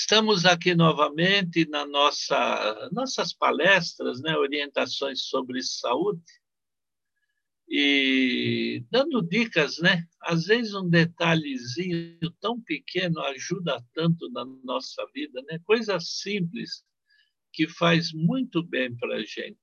Estamos 0.00 0.46
aqui 0.46 0.74
novamente 0.74 1.68
na 1.68 1.86
nossa 1.86 2.88
nossas 2.90 3.34
palestras, 3.34 4.22
né, 4.22 4.34
orientações 4.34 5.24
sobre 5.24 5.62
saúde 5.62 6.24
e 7.68 8.82
dando 8.90 9.20
dicas, 9.20 9.78
né? 9.78 10.08
Às 10.22 10.46
vezes 10.46 10.74
um 10.74 10.88
detalhezinho 10.88 12.18
tão 12.40 12.58
pequeno 12.62 13.20
ajuda 13.20 13.84
tanto 13.92 14.30
na 14.30 14.42
nossa 14.64 15.06
vida, 15.12 15.42
né? 15.42 15.60
Coisa 15.64 16.00
simples 16.00 16.82
que 17.52 17.68
faz 17.68 18.10
muito 18.14 18.62
bem 18.62 18.96
para 18.96 19.16
a 19.16 19.22
gente. 19.22 19.60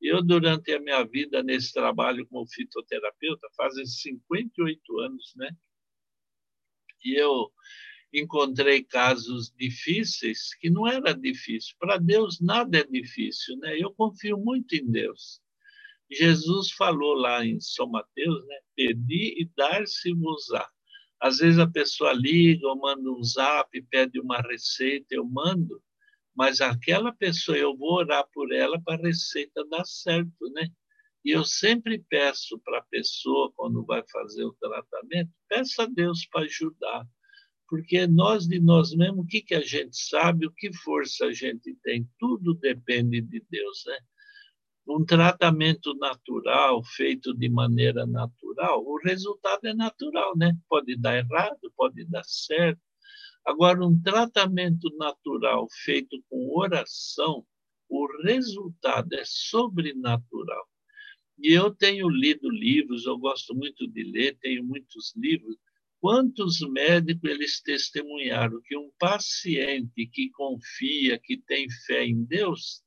Eu, 0.00 0.22
durante 0.22 0.72
a 0.72 0.80
minha 0.80 1.02
vida 1.02 1.42
nesse 1.42 1.72
trabalho 1.72 2.24
como 2.28 2.46
fitoterapeuta, 2.46 3.48
fazem 3.56 3.84
58 3.84 5.00
anos, 5.00 5.32
né? 5.34 5.50
E 7.04 7.20
eu 7.20 7.50
encontrei 8.12 8.82
casos 8.82 9.52
difíceis 9.56 10.54
que 10.54 10.70
não 10.70 10.86
era 10.86 11.12
difícil. 11.12 11.74
Para 11.78 11.98
Deus 11.98 12.40
nada 12.40 12.78
é 12.78 12.84
difícil, 12.84 13.56
né? 13.58 13.76
Eu 13.78 13.92
confio 13.92 14.38
muito 14.38 14.74
em 14.74 14.90
Deus. 14.90 15.40
Jesus 16.10 16.72
falou 16.72 17.14
lá 17.14 17.44
em 17.44 17.60
São 17.60 17.88
Mateus, 17.88 18.46
né? 18.46 18.56
Pedi 18.74 19.42
e 19.42 19.50
dar-se-vos-á. 19.56 20.68
Às 21.20 21.38
vezes 21.38 21.58
a 21.58 21.66
pessoa 21.66 22.12
liga 22.12 22.66
ou 22.66 22.78
manda 22.78 23.10
um 23.10 23.22
zap, 23.22 23.82
pede 23.90 24.20
uma 24.20 24.40
receita, 24.40 25.06
eu 25.10 25.24
mando, 25.24 25.82
mas 26.34 26.60
aquela 26.60 27.12
pessoa, 27.12 27.58
eu 27.58 27.76
vou 27.76 27.94
orar 27.94 28.24
por 28.32 28.52
ela 28.52 28.80
para 28.80 28.94
a 28.94 29.06
receita 29.06 29.66
dar 29.68 29.84
certo, 29.84 30.48
né? 30.52 30.68
E 31.24 31.32
eu 31.32 31.44
sempre 31.44 31.98
peço 32.08 32.58
para 32.60 32.78
a 32.78 32.84
pessoa, 32.84 33.52
quando 33.56 33.84
vai 33.84 34.02
fazer 34.10 34.44
o 34.44 34.54
tratamento, 34.54 35.30
peça 35.48 35.82
a 35.82 35.86
Deus 35.86 36.24
para 36.26 36.44
ajudar 36.44 37.04
porque 37.68 38.06
nós 38.06 38.48
de 38.48 38.58
nós 38.58 38.94
mesmos, 38.94 39.24
o 39.24 39.28
que, 39.28 39.42
que 39.42 39.54
a 39.54 39.60
gente 39.60 39.96
sabe, 39.96 40.46
o 40.46 40.50
que 40.50 40.72
força 40.72 41.26
a 41.26 41.32
gente 41.32 41.76
tem, 41.82 42.08
tudo 42.18 42.54
depende 42.54 43.20
de 43.20 43.44
Deus, 43.50 43.84
né? 43.86 43.98
Um 44.88 45.04
tratamento 45.04 45.94
natural, 45.96 46.82
feito 46.82 47.34
de 47.34 47.48
maneira 47.50 48.06
natural, 48.06 48.82
o 48.82 48.98
resultado 49.04 49.66
é 49.66 49.74
natural, 49.74 50.34
né? 50.34 50.56
Pode 50.66 50.96
dar 50.96 51.18
errado, 51.18 51.60
pode 51.76 52.06
dar 52.06 52.24
certo. 52.24 52.80
Agora, 53.44 53.84
um 53.84 54.00
tratamento 54.00 54.90
natural 54.96 55.68
feito 55.84 56.22
com 56.30 56.58
oração, 56.58 57.44
o 57.88 58.06
resultado 58.22 59.12
é 59.14 59.22
sobrenatural. 59.26 60.66
E 61.38 61.52
eu 61.52 61.70
tenho 61.74 62.08
lido 62.08 62.50
livros, 62.50 63.04
eu 63.06 63.18
gosto 63.18 63.54
muito 63.54 63.86
de 63.86 64.04
ler, 64.04 64.38
tenho 64.40 64.64
muitos 64.64 65.14
livros, 65.14 65.56
Quantos 66.00 66.60
médicos 66.60 67.28
eles 67.28 67.60
testemunharam 67.60 68.60
que 68.64 68.76
um 68.76 68.90
paciente 68.98 70.06
que 70.06 70.30
confia, 70.30 71.18
que 71.18 71.36
tem 71.38 71.68
fé 71.86 72.04
em 72.04 72.24
Deus, 72.24 72.82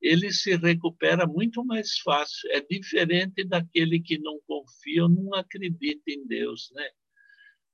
ele 0.00 0.32
se 0.32 0.56
recupera 0.56 1.26
muito 1.26 1.64
mais 1.64 1.98
fácil. 1.98 2.50
É 2.52 2.60
diferente 2.60 3.44
daquele 3.44 4.00
que 4.00 4.18
não 4.18 4.40
confia 4.46 5.04
ou 5.04 5.08
não 5.08 5.34
acredita 5.34 6.02
em 6.08 6.26
Deus, 6.26 6.70
né? 6.74 6.88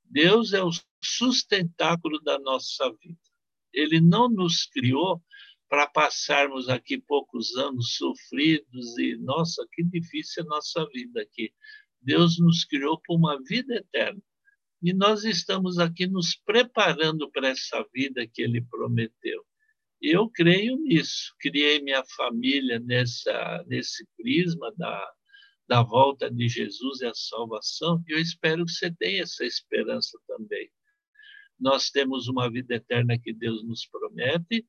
Deus 0.05 0.53
é 0.53 0.63
o 0.63 0.71
sustentáculo 1.03 2.21
da 2.23 2.39
nossa 2.39 2.91
vida. 3.03 3.19
Ele 3.73 4.01
não 4.01 4.29
nos 4.29 4.67
criou 4.67 5.23
para 5.69 5.87
passarmos 5.87 6.69
aqui 6.69 6.99
poucos 6.99 7.55
anos 7.57 7.95
sofridos 7.97 8.97
e, 8.99 9.17
nossa, 9.17 9.67
que 9.73 9.85
difícil 9.85 10.43
é 10.43 10.47
a 10.47 10.49
nossa 10.49 10.87
vida 10.89 11.21
aqui. 11.21 11.53
Deus 12.01 12.39
nos 12.39 12.65
criou 12.65 12.99
para 13.01 13.15
uma 13.15 13.39
vida 13.43 13.75
eterna. 13.75 14.23
E 14.83 14.93
nós 14.93 15.25
estamos 15.25 15.79
aqui 15.79 16.07
nos 16.07 16.37
preparando 16.37 17.31
para 17.31 17.49
essa 17.49 17.85
vida 17.93 18.27
que 18.27 18.43
ele 18.43 18.63
prometeu. 18.63 19.45
Eu 20.01 20.31
creio 20.31 20.77
nisso. 20.77 21.35
Criei 21.41 21.83
minha 21.83 22.05
família 22.17 22.79
nessa, 22.79 23.65
nesse 23.67 24.07
prisma 24.17 24.73
da, 24.77 25.13
da 25.69 25.83
volta 25.83 26.31
de 26.31 26.49
Jesus 26.49 27.01
e 27.01 27.07
a 27.07 27.15
salvação, 27.15 28.03
e 28.07 28.13
eu 28.13 28.19
espero 28.19 28.65
que 28.65 28.73
você 28.73 28.91
tenha 28.91 29.23
essa 29.23 29.45
esperança 29.45 30.19
também. 30.27 30.71
Nós 31.61 31.91
temos 31.91 32.29
uma 32.29 32.51
vida 32.51 32.77
eterna 32.77 33.19
que 33.19 33.33
Deus 33.33 33.63
nos 33.65 33.85
promete, 33.87 34.65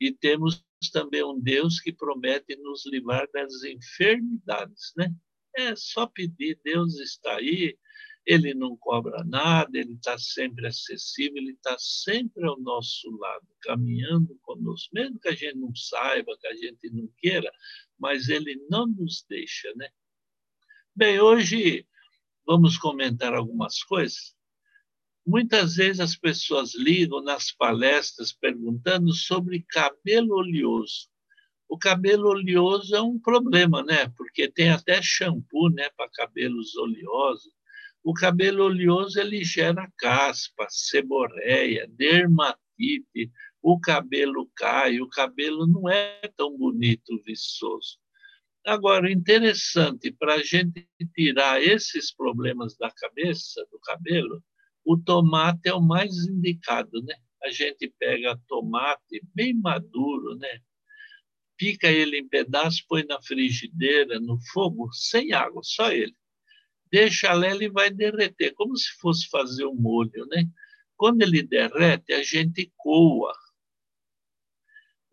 e 0.00 0.12
temos 0.12 0.62
também 0.92 1.24
um 1.24 1.40
Deus 1.40 1.80
que 1.80 1.92
promete 1.92 2.54
nos 2.56 2.84
livrar 2.86 3.26
das 3.32 3.64
enfermidades, 3.64 4.92
né? 4.96 5.12
É 5.56 5.74
só 5.74 6.06
pedir, 6.06 6.60
Deus 6.64 6.98
está 6.98 7.36
aí, 7.36 7.78
ele 8.26 8.54
não 8.54 8.76
cobra 8.76 9.22
nada, 9.24 9.76
ele 9.78 9.94
está 9.94 10.18
sempre 10.18 10.66
acessível, 10.66 11.36
ele 11.36 11.52
está 11.52 11.76
sempre 11.78 12.46
ao 12.46 12.58
nosso 12.58 13.10
lado, 13.18 13.46
caminhando 13.60 14.38
conosco, 14.42 14.88
mesmo 14.94 15.18
que 15.20 15.28
a 15.28 15.34
gente 15.34 15.56
não 15.56 15.74
saiba, 15.74 16.36
que 16.40 16.46
a 16.46 16.54
gente 16.54 16.90
não 16.90 17.08
queira, 17.18 17.50
mas 17.98 18.28
ele 18.28 18.56
não 18.70 18.86
nos 18.86 19.24
deixa, 19.28 19.72
né? 19.76 19.90
Bem, 20.96 21.20
hoje 21.20 21.86
vamos 22.46 22.78
comentar 22.78 23.34
algumas 23.34 23.82
coisas. 23.82 24.34
Muitas 25.26 25.76
vezes 25.76 26.00
as 26.00 26.16
pessoas 26.16 26.74
ligam 26.74 27.22
nas 27.22 27.50
palestras 27.50 28.32
perguntando 28.32 29.12
sobre 29.12 29.64
cabelo 29.68 30.36
oleoso. 30.36 31.08
O 31.68 31.78
cabelo 31.78 32.28
oleoso 32.28 32.94
é 32.94 33.02
um 33.02 33.18
problema, 33.18 33.82
né? 33.82 34.08
Porque 34.16 34.50
tem 34.50 34.68
até 34.70 35.00
shampoo, 35.02 35.70
né, 35.70 35.88
para 35.96 36.10
cabelos 36.10 36.76
oleosos 36.76 37.53
o 38.04 38.12
cabelo 38.12 38.64
oleoso 38.64 39.18
ele 39.18 39.42
gera 39.42 39.90
caspa, 39.96 40.66
seborreia, 40.68 41.88
dermatite, 41.88 43.32
o 43.62 43.80
cabelo 43.80 44.50
cai, 44.54 45.00
o 45.00 45.08
cabelo 45.08 45.66
não 45.66 45.88
é 45.88 46.20
tão 46.36 46.54
bonito, 46.56 47.18
viçoso. 47.24 47.98
Agora, 48.66 49.10
interessante, 49.10 50.12
para 50.12 50.34
a 50.34 50.42
gente 50.42 50.86
tirar 51.14 51.62
esses 51.62 52.14
problemas 52.14 52.76
da 52.76 52.90
cabeça, 52.90 53.66
do 53.72 53.78
cabelo, 53.80 54.44
o 54.84 54.98
tomate 54.98 55.68
é 55.68 55.72
o 55.72 55.80
mais 55.80 56.12
indicado, 56.26 57.02
né? 57.02 57.14
A 57.42 57.50
gente 57.50 57.90
pega 57.98 58.38
tomate 58.46 59.22
bem 59.34 59.54
maduro, 59.54 60.34
né? 60.36 60.60
Pica 61.56 61.90
ele 61.90 62.18
em 62.18 62.28
pedaços, 62.28 62.82
põe 62.82 63.04
na 63.04 63.20
frigideira, 63.22 64.20
no 64.20 64.38
fogo, 64.52 64.92
sem 64.92 65.32
água, 65.32 65.62
só 65.64 65.90
ele 65.90 66.14
deixa 66.94 67.32
lá, 67.34 67.50
ele 67.50 67.68
vai 67.68 67.90
derreter, 67.90 68.54
como 68.54 68.76
se 68.76 68.88
fosse 69.00 69.28
fazer 69.28 69.66
um 69.66 69.74
molho, 69.74 70.24
né? 70.26 70.44
Quando 70.96 71.22
ele 71.22 71.42
derrete, 71.42 72.12
a 72.12 72.22
gente 72.22 72.72
coa. 72.76 73.32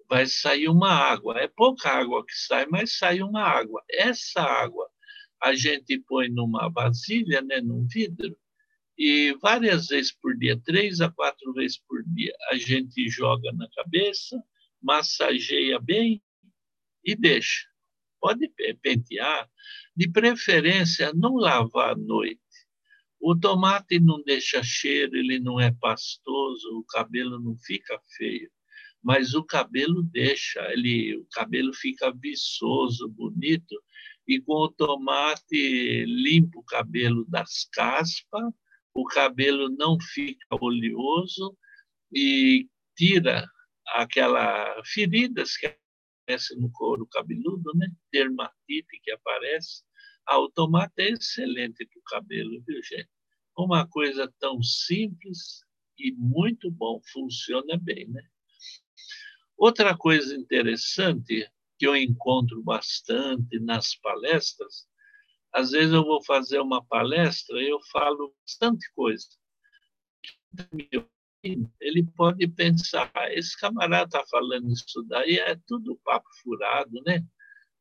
Vai 0.07 0.27
sair 0.27 0.69
uma 0.69 0.91
água. 0.91 1.39
É 1.39 1.47
pouca 1.47 1.89
água 1.89 2.23
que 2.23 2.35
sai, 2.35 2.67
mas 2.67 2.99
sai 2.99 3.23
uma 3.23 3.41
água. 3.41 3.83
Essa 3.89 4.41
água 4.43 4.87
a 5.41 5.55
gente 5.55 5.97
põe 6.07 6.29
numa 6.29 6.69
vasilha, 6.69 7.41
né, 7.41 7.59
num 7.61 7.87
vidro, 7.87 8.37
e 8.95 9.35
várias 9.41 9.87
vezes 9.87 10.11
por 10.11 10.37
dia, 10.37 10.61
três 10.63 11.01
a 11.01 11.09
quatro 11.09 11.51
vezes 11.53 11.79
por 11.87 12.03
dia, 12.03 12.31
a 12.51 12.57
gente 12.57 13.09
joga 13.09 13.51
na 13.53 13.67
cabeça, 13.75 14.39
massageia 14.79 15.79
bem 15.79 16.21
e 17.03 17.15
deixa. 17.15 17.70
Pode 18.21 18.49
pentear, 18.81 19.49
de 19.95 20.07
preferência, 20.09 21.11
não 21.13 21.35
lavar 21.35 21.93
à 21.93 21.95
noite. 21.95 22.39
O 23.19 23.35
tomate 23.35 23.99
não 23.99 24.21
deixa 24.23 24.63
cheiro, 24.63 25.15
ele 25.15 25.39
não 25.39 25.59
é 25.59 25.71
pastoso, 25.71 26.77
o 26.77 26.83
cabelo 26.85 27.39
não 27.39 27.57
fica 27.57 27.99
feio, 28.17 28.49
mas 29.03 29.33
o 29.33 29.43
cabelo 29.43 30.03
deixa, 30.03 30.61
ele, 30.71 31.17
o 31.17 31.27
cabelo 31.31 31.73
fica 31.73 32.11
viçoso, 32.11 33.09
bonito, 33.09 33.75
e 34.27 34.39
com 34.39 34.53
o 34.53 34.71
tomate 34.71 36.05
limpa 36.05 36.59
o 36.59 36.63
cabelo 36.63 37.25
das 37.27 37.67
caspas, 37.73 38.53
o 38.93 39.05
cabelo 39.05 39.69
não 39.69 39.97
fica 39.99 40.45
oleoso 40.59 41.57
e 42.13 42.67
tira 42.95 43.47
aquelas 43.87 44.89
feridas 44.89 45.55
que 45.57 45.80
aparece 46.31 46.55
no 46.55 46.71
couro 46.71 47.05
cabeludo, 47.07 47.71
né? 47.75 47.87
dermatite 48.11 48.99
que 49.03 49.11
aparece. 49.11 49.83
Ah, 50.25 50.39
o 50.39 50.49
tomate 50.49 50.93
é 50.99 51.09
excelente 51.09 51.85
para 51.85 51.99
o 51.99 52.03
cabelo, 52.03 52.63
viu, 52.65 52.81
gente? 52.83 53.09
Uma 53.57 53.87
coisa 53.87 54.31
tão 54.39 54.61
simples 54.63 55.65
e 55.97 56.11
muito 56.13 56.71
bom, 56.71 57.01
funciona 57.11 57.77
bem, 57.77 58.07
né? 58.07 58.23
Outra 59.57 59.95
coisa 59.95 60.35
interessante 60.35 61.47
que 61.77 61.85
eu 61.85 61.95
encontro 61.95 62.63
bastante 62.63 63.59
nas 63.59 63.95
palestras, 63.95 64.87
às 65.53 65.71
vezes 65.71 65.93
eu 65.93 66.03
vou 66.03 66.23
fazer 66.23 66.59
uma 66.59 66.83
palestra 66.85 67.61
e 67.61 67.69
eu 67.69 67.79
falo 67.91 68.33
bastante 68.41 68.89
coisa 68.93 69.27
ele 71.43 72.03
pode 72.15 72.47
pensar, 72.47 73.11
esse 73.31 73.57
camarada 73.59 74.05
está 74.05 74.23
falando 74.29 74.71
isso 74.71 75.03
daí, 75.07 75.37
é 75.39 75.55
tudo 75.67 75.99
papo 76.03 76.27
furado, 76.43 77.01
né? 77.05 77.23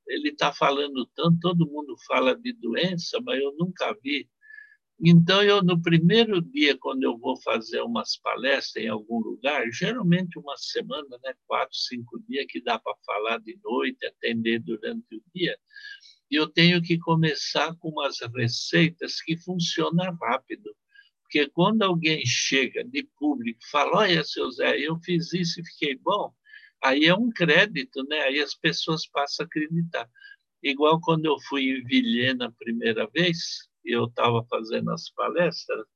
Ele 0.09 0.31
está 0.31 0.53
falando 0.53 1.07
tanto, 1.15 1.39
todo 1.41 1.67
mundo 1.71 1.95
fala 2.07 2.37
de 2.37 2.53
doença, 2.55 3.21
mas 3.25 3.41
eu 3.41 3.55
nunca 3.59 3.95
vi 4.03 4.29
Então, 5.05 5.43
eu, 5.43 5.63
no 5.63 5.81
primeiro 5.83 6.43
dia, 6.43 6.77
quando 6.79 7.05
eu 7.05 7.19
vou 7.19 7.37
fazer 7.43 7.81
umas 7.83 8.19
palestras 8.19 8.85
em 8.85 8.89
algum 8.89 9.19
lugar, 9.21 9.67
geralmente 9.73 10.39
uma 10.39 10.57
semana, 10.59 11.19
né, 11.25 11.35
quatro, 11.47 11.75
cinco 11.77 12.21
dias, 12.29 12.47
que 12.49 12.63
dá 12.63 12.79
para 12.79 12.95
falar 13.07 13.39
de 13.41 13.59
noite, 13.65 14.07
atender 14.07 14.61
durante 14.61 15.17
o 15.17 15.23
dia, 15.35 15.57
eu 16.31 16.49
tenho 16.49 16.83
que 16.83 16.99
começar 16.99 17.75
com 17.79 17.91
umas 17.91 18.19
receitas 18.37 19.21
que 19.23 19.37
funcionam 19.39 20.17
rápido. 20.21 20.70
Porque 21.31 21.49
quando 21.51 21.83
alguém 21.83 22.27
chega 22.27 22.83
de 22.83 23.05
público 23.17 23.61
e 23.63 23.71
fala, 23.71 23.99
olha, 23.99 24.25
seu 24.25 24.51
Zé, 24.51 24.81
eu 24.81 24.99
fiz 24.99 25.33
isso 25.33 25.61
e 25.61 25.65
fiquei 25.65 25.97
bom, 25.97 26.35
aí 26.83 27.05
é 27.05 27.15
um 27.15 27.31
crédito, 27.31 28.03
né? 28.09 28.23
aí 28.23 28.41
as 28.41 28.53
pessoas 28.53 29.07
passam 29.07 29.45
a 29.45 29.47
acreditar. 29.47 30.11
Igual 30.61 31.01
quando 31.01 31.27
eu 31.27 31.37
fui 31.49 31.71
em 31.71 31.85
Vilhena 31.85 32.47
a 32.47 32.53
primeira 32.53 33.09
vez, 33.15 33.69
eu 33.85 34.07
estava 34.07 34.45
fazendo 34.51 34.91
as 34.91 35.09
palestras, 35.11 35.87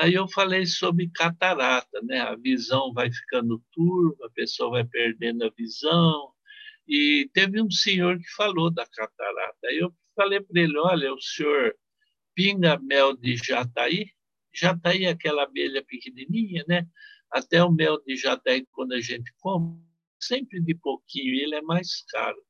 aí 0.00 0.14
eu 0.14 0.26
falei 0.28 0.66
sobre 0.66 1.10
catarata, 1.14 2.02
né? 2.02 2.20
A 2.20 2.34
visão 2.34 2.92
vai 2.92 3.10
ficando 3.10 3.62
turva, 3.72 4.26
a 4.26 4.30
pessoa 4.30 4.70
vai 4.70 4.84
perdendo 4.84 5.44
a 5.44 5.50
visão. 5.56 6.32
E 6.88 7.30
teve 7.32 7.62
um 7.62 7.70
senhor 7.70 8.18
que 8.18 8.28
falou 8.36 8.70
da 8.70 8.86
catarata. 8.86 9.58
Aí 9.66 9.78
eu 9.78 9.94
falei 10.14 10.40
para 10.40 10.60
ele: 10.60 10.78
olha, 10.78 11.14
o 11.14 11.20
senhor 11.20 11.74
pinga 12.34 12.78
mel 12.78 13.16
de 13.16 13.36
jataí? 13.36 14.10
Jataí 14.56 15.04
é 15.04 15.10
aquela 15.10 15.44
abelha 15.44 15.84
pequenininha, 15.84 16.64
né? 16.68 16.86
Até 17.30 17.62
o 17.62 17.70
mel 17.70 18.02
de 18.04 18.16
jataí, 18.16 18.66
quando 18.72 18.92
a 18.92 19.00
gente 19.00 19.32
come, 19.38 19.80
sempre 20.20 20.60
de 20.60 20.74
pouquinho, 20.74 21.34
ele 21.34 21.56
é 21.56 21.62
mais 21.62 22.02
caro. 22.08 22.40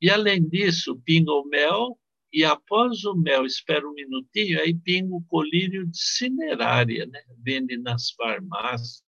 E, 0.00 0.08
além 0.08 0.48
disso, 0.48 1.00
pinga 1.04 1.32
o 1.32 1.44
mel 1.44 1.98
e 2.32 2.44
após 2.44 3.04
o 3.04 3.14
mel, 3.14 3.44
espera 3.44 3.86
um 3.86 3.92
minutinho, 3.92 4.60
aí 4.60 4.72
pinga 4.72 5.14
o 5.14 5.24
colírio 5.24 5.86
de 5.86 5.98
cinerária, 5.98 7.04
né? 7.06 7.20
vende 7.38 7.76
nas 7.76 8.10
farmácias. 8.12 9.02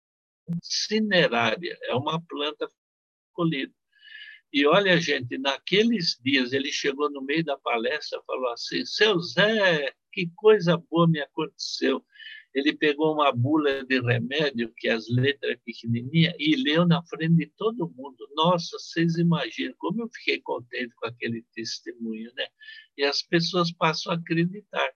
Cinerária 0.62 1.76
é 1.82 1.94
uma 1.94 2.20
planta 2.20 2.68
colhida. 3.32 3.72
E 4.52 4.66
olha, 4.66 4.98
gente, 4.98 5.36
naqueles 5.36 6.16
dias 6.24 6.52
ele 6.52 6.72
chegou 6.72 7.10
no 7.10 7.20
meio 7.20 7.44
da 7.44 7.58
palestra 7.58 8.22
falou 8.26 8.50
assim: 8.50 8.84
Seu 8.86 9.20
Zé, 9.20 9.92
que 10.26 10.32
coisa 10.36 10.76
boa 10.76 11.08
me 11.08 11.20
aconteceu 11.20 12.04
ele 12.54 12.76
pegou 12.76 13.12
uma 13.12 13.30
bula 13.30 13.84
de 13.84 14.00
remédio, 14.00 14.72
que 14.76 14.88
as 14.88 15.08
letras 15.08 15.58
pequenininhas, 15.64 16.34
e 16.38 16.56
leu 16.56 16.86
na 16.86 17.02
frente 17.04 17.36
de 17.36 17.46
todo 17.56 17.92
mundo. 17.96 18.28
Nossa, 18.34 18.78
vocês 18.78 19.16
imaginam 19.16 19.74
como 19.78 20.02
eu 20.02 20.08
fiquei 20.12 20.40
contente 20.40 20.94
com 20.96 21.06
aquele 21.06 21.42
testemunho, 21.54 22.32
né? 22.34 22.46
E 22.96 23.04
as 23.04 23.22
pessoas 23.22 23.70
passam 23.72 24.12
a 24.12 24.16
acreditar. 24.16 24.90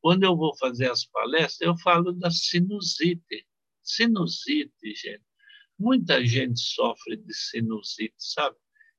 Quando 0.00 0.24
eu 0.24 0.36
vou 0.36 0.56
fazer 0.56 0.90
as 0.90 1.04
palestras, 1.04 1.60
eu 1.60 1.76
falo 1.78 2.12
da 2.12 2.30
sinusite. 2.30 3.46
Sinusite, 3.82 4.94
gente. 4.94 5.24
Muita 5.78 6.24
gente 6.24 6.60
sofre 6.60 7.16
de 7.16 7.34
sinusite, 7.34 8.14
sabe? 8.18 8.56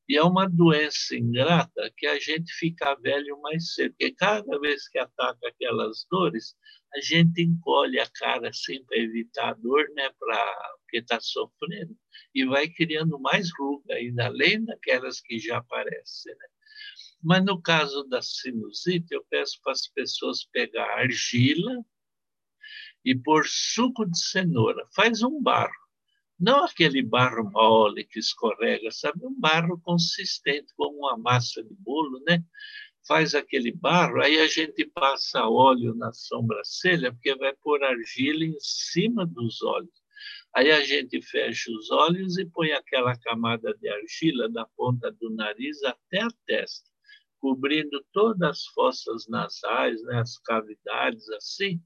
E 0.10 0.18
é 0.18 0.24
uma 0.24 0.50
doença 0.50 1.16
ingrata 1.16 1.92
que 1.96 2.06
a 2.06 2.20
gente 2.20 2.52
fica 2.54 2.96
velho 2.96 3.40
mais 3.42 3.74
cedo, 3.74 3.92
porque 3.92 4.14
cada 4.14 4.60
vez 4.60 4.88
que 4.90 5.00
ataca 5.00 5.48
aquelas 5.48 6.06
dores, 6.10 6.56
a 6.94 7.00
gente 7.00 7.42
encolhe 7.42 8.00
a 8.00 8.10
cara 8.10 8.50
assim 8.50 8.84
para 8.86 8.98
evitar 8.98 9.50
a 9.50 9.54
dor, 9.54 9.88
né? 9.96 10.10
Pra, 10.20 10.76
porque 10.82 10.98
está 10.98 11.20
sofrendo, 11.22 11.96
e 12.36 12.46
vai 12.46 12.68
criando 12.68 13.18
mais 13.20 13.50
ruga 13.58 13.94
ainda, 13.94 14.26
além 14.26 14.66
daquelas 14.66 15.22
que 15.22 15.40
já 15.40 15.58
aparecem, 15.58 16.34
né? 16.34 16.48
Mas 17.24 17.46
no 17.46 17.62
caso 17.62 18.04
da 18.06 18.22
sinusite, 18.22 19.14
eu 19.14 19.24
peço 19.30 19.60
para 19.64 19.74
as 19.74 19.88
pessoas 19.88 20.44
pegar 20.44 20.98
argila 20.98 21.86
e 23.06 23.16
pôr 23.16 23.46
suco 23.48 24.06
de 24.06 24.18
cenoura. 24.20 24.86
Faz 24.96 25.22
um 25.22 25.42
barro. 25.42 25.72
Não 26.42 26.66
aquele 26.66 27.04
barro 27.04 27.50
mole 27.52 28.04
que 28.04 28.20
escorrega, 28.20 28.92
sabe? 28.92 29.26
Um 29.26 29.40
barro 29.40 29.80
consistente, 29.82 30.74
como 30.76 30.98
uma 30.98 31.18
massa 31.18 31.64
de 31.64 31.74
bolo, 31.76 32.20
né? 32.28 32.44
faz 33.08 33.34
aquele 33.34 33.72
barro, 33.72 34.22
aí 34.22 34.40
a 34.40 34.48
gente 34.48 34.86
passa 34.86 35.48
óleo 35.48 35.94
na 35.96 36.14
sobrancelha, 36.14 37.12
porque 37.12 37.36
vai 37.36 37.54
pôr 37.56 37.84
argila 37.84 38.46
em 38.46 38.56
cima 38.60 39.26
dos 39.26 39.62
olhos. 39.62 39.90
Aí 40.54 40.70
a 40.70 40.84
gente 40.84 41.22
fecha 41.22 41.72
os 41.72 41.90
olhos 41.90 42.38
e 42.38 42.46
põe 42.46 42.72
aquela 42.74 43.18
camada 43.18 43.74
de 43.80 43.90
argila 43.90 44.50
da 44.50 44.66
ponta 44.78 45.12
do 45.12 45.30
nariz 45.32 45.82
até 45.84 46.22
a 46.22 46.28
testa, 46.46 46.90
cobrindo 47.40 48.04
todas 48.12 48.50
as 48.50 48.66
fossas 48.68 49.28
nasais, 49.28 50.02
né, 50.04 50.20
as 50.20 50.38
cavidades, 50.40 51.28
assim. 51.30 51.82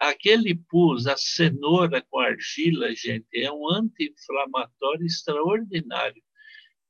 Aquele 0.00 0.54
pus, 0.54 1.06
a 1.06 1.16
cenoura 1.16 2.02
com 2.10 2.18
argila, 2.18 2.94
gente, 2.94 3.28
é 3.34 3.52
um 3.52 3.70
anti-inflamatório 3.70 5.04
extraordinário. 5.06 6.22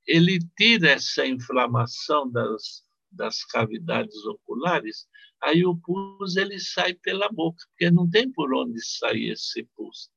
Ele 0.06 0.38
tira 0.56 0.90
essa 0.90 1.26
inflamação 1.26 2.30
das 2.30 2.84
das 3.10 3.44
cavidades 3.44 4.24
oculares, 4.24 5.08
aí 5.42 5.64
o 5.64 5.76
pus 5.76 6.36
ele 6.36 6.58
sai 6.58 6.94
pela 6.94 7.28
boca, 7.30 7.64
porque 7.70 7.90
não 7.90 8.08
tem 8.08 8.30
por 8.30 8.54
onde 8.54 8.80
sair 8.84 9.30
esse 9.30 9.64
pus. 9.76 10.10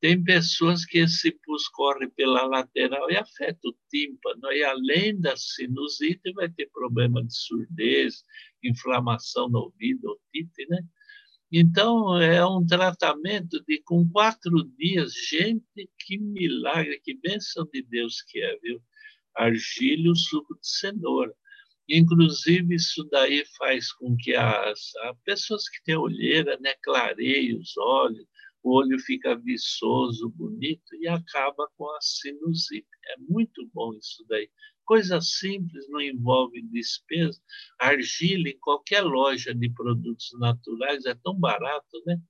Tem 0.00 0.22
pessoas 0.22 0.84
que 0.84 0.98
esse 0.98 1.30
pus 1.44 1.68
corre 1.68 2.08
pela 2.10 2.44
lateral 2.44 3.10
e 3.10 3.16
afeta 3.16 3.60
o 3.64 3.74
tímpano, 3.88 4.52
e 4.52 4.62
além 4.62 5.18
da 5.18 5.36
sinusite, 5.36 6.32
vai 6.34 6.48
ter 6.50 6.68
problema 6.70 7.24
de 7.24 7.34
surdez, 7.34 8.22
inflamação 8.62 9.48
no 9.48 9.60
ouvido, 9.60 10.10
otite, 10.10 10.66
né? 10.68 10.80
Então, 11.56 12.20
é 12.20 12.44
um 12.44 12.66
tratamento 12.66 13.62
de, 13.64 13.80
com 13.84 14.08
quatro 14.10 14.64
dias, 14.76 15.12
gente, 15.30 15.88
que 16.00 16.18
milagre, 16.18 17.00
que 17.00 17.14
bênção 17.14 17.64
de 17.72 17.80
Deus 17.80 18.22
que 18.22 18.40
é, 18.40 18.58
viu? 18.58 18.82
Argila 19.36 20.10
o 20.10 20.16
suco 20.16 20.54
de 20.54 20.66
cenoura. 20.68 21.32
Inclusive, 21.88 22.74
isso 22.74 23.04
daí 23.04 23.44
faz 23.56 23.92
com 23.92 24.16
que 24.16 24.34
as, 24.34 24.96
as 25.04 25.16
pessoas 25.24 25.68
que 25.68 25.80
têm 25.84 25.96
olheira 25.96 26.58
né, 26.60 26.74
clareiem 26.82 27.56
os 27.56 27.76
olhos, 27.76 28.26
o 28.60 28.76
olho 28.76 28.98
fica 28.98 29.36
viçoso, 29.36 30.30
bonito 30.30 30.92
e 31.00 31.06
acaba 31.06 31.68
com 31.76 31.88
a 31.88 32.00
sinusite. 32.00 32.88
É 33.10 33.14
muito 33.28 33.64
bom 33.72 33.94
isso 33.94 34.24
daí. 34.28 34.50
Coisa 34.84 35.20
simples, 35.20 35.88
não 35.88 36.00
envolve 36.00 36.60
despesa. 36.62 37.40
Argila 37.80 38.48
em 38.48 38.58
qualquer 38.58 39.02
loja 39.02 39.54
de 39.54 39.70
produtos 39.70 40.30
naturais 40.38 41.04
é 41.06 41.14
tão 41.14 41.34
barato, 41.34 42.02
né? 42.06 42.20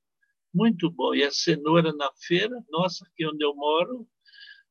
Muito 0.52 0.90
bom. 0.90 1.14
E 1.14 1.24
a 1.24 1.30
cenoura 1.32 1.92
na 1.92 2.10
feira, 2.26 2.56
nossa, 2.70 3.04
aqui 3.06 3.26
onde 3.26 3.44
eu 3.44 3.54
moro, 3.56 4.06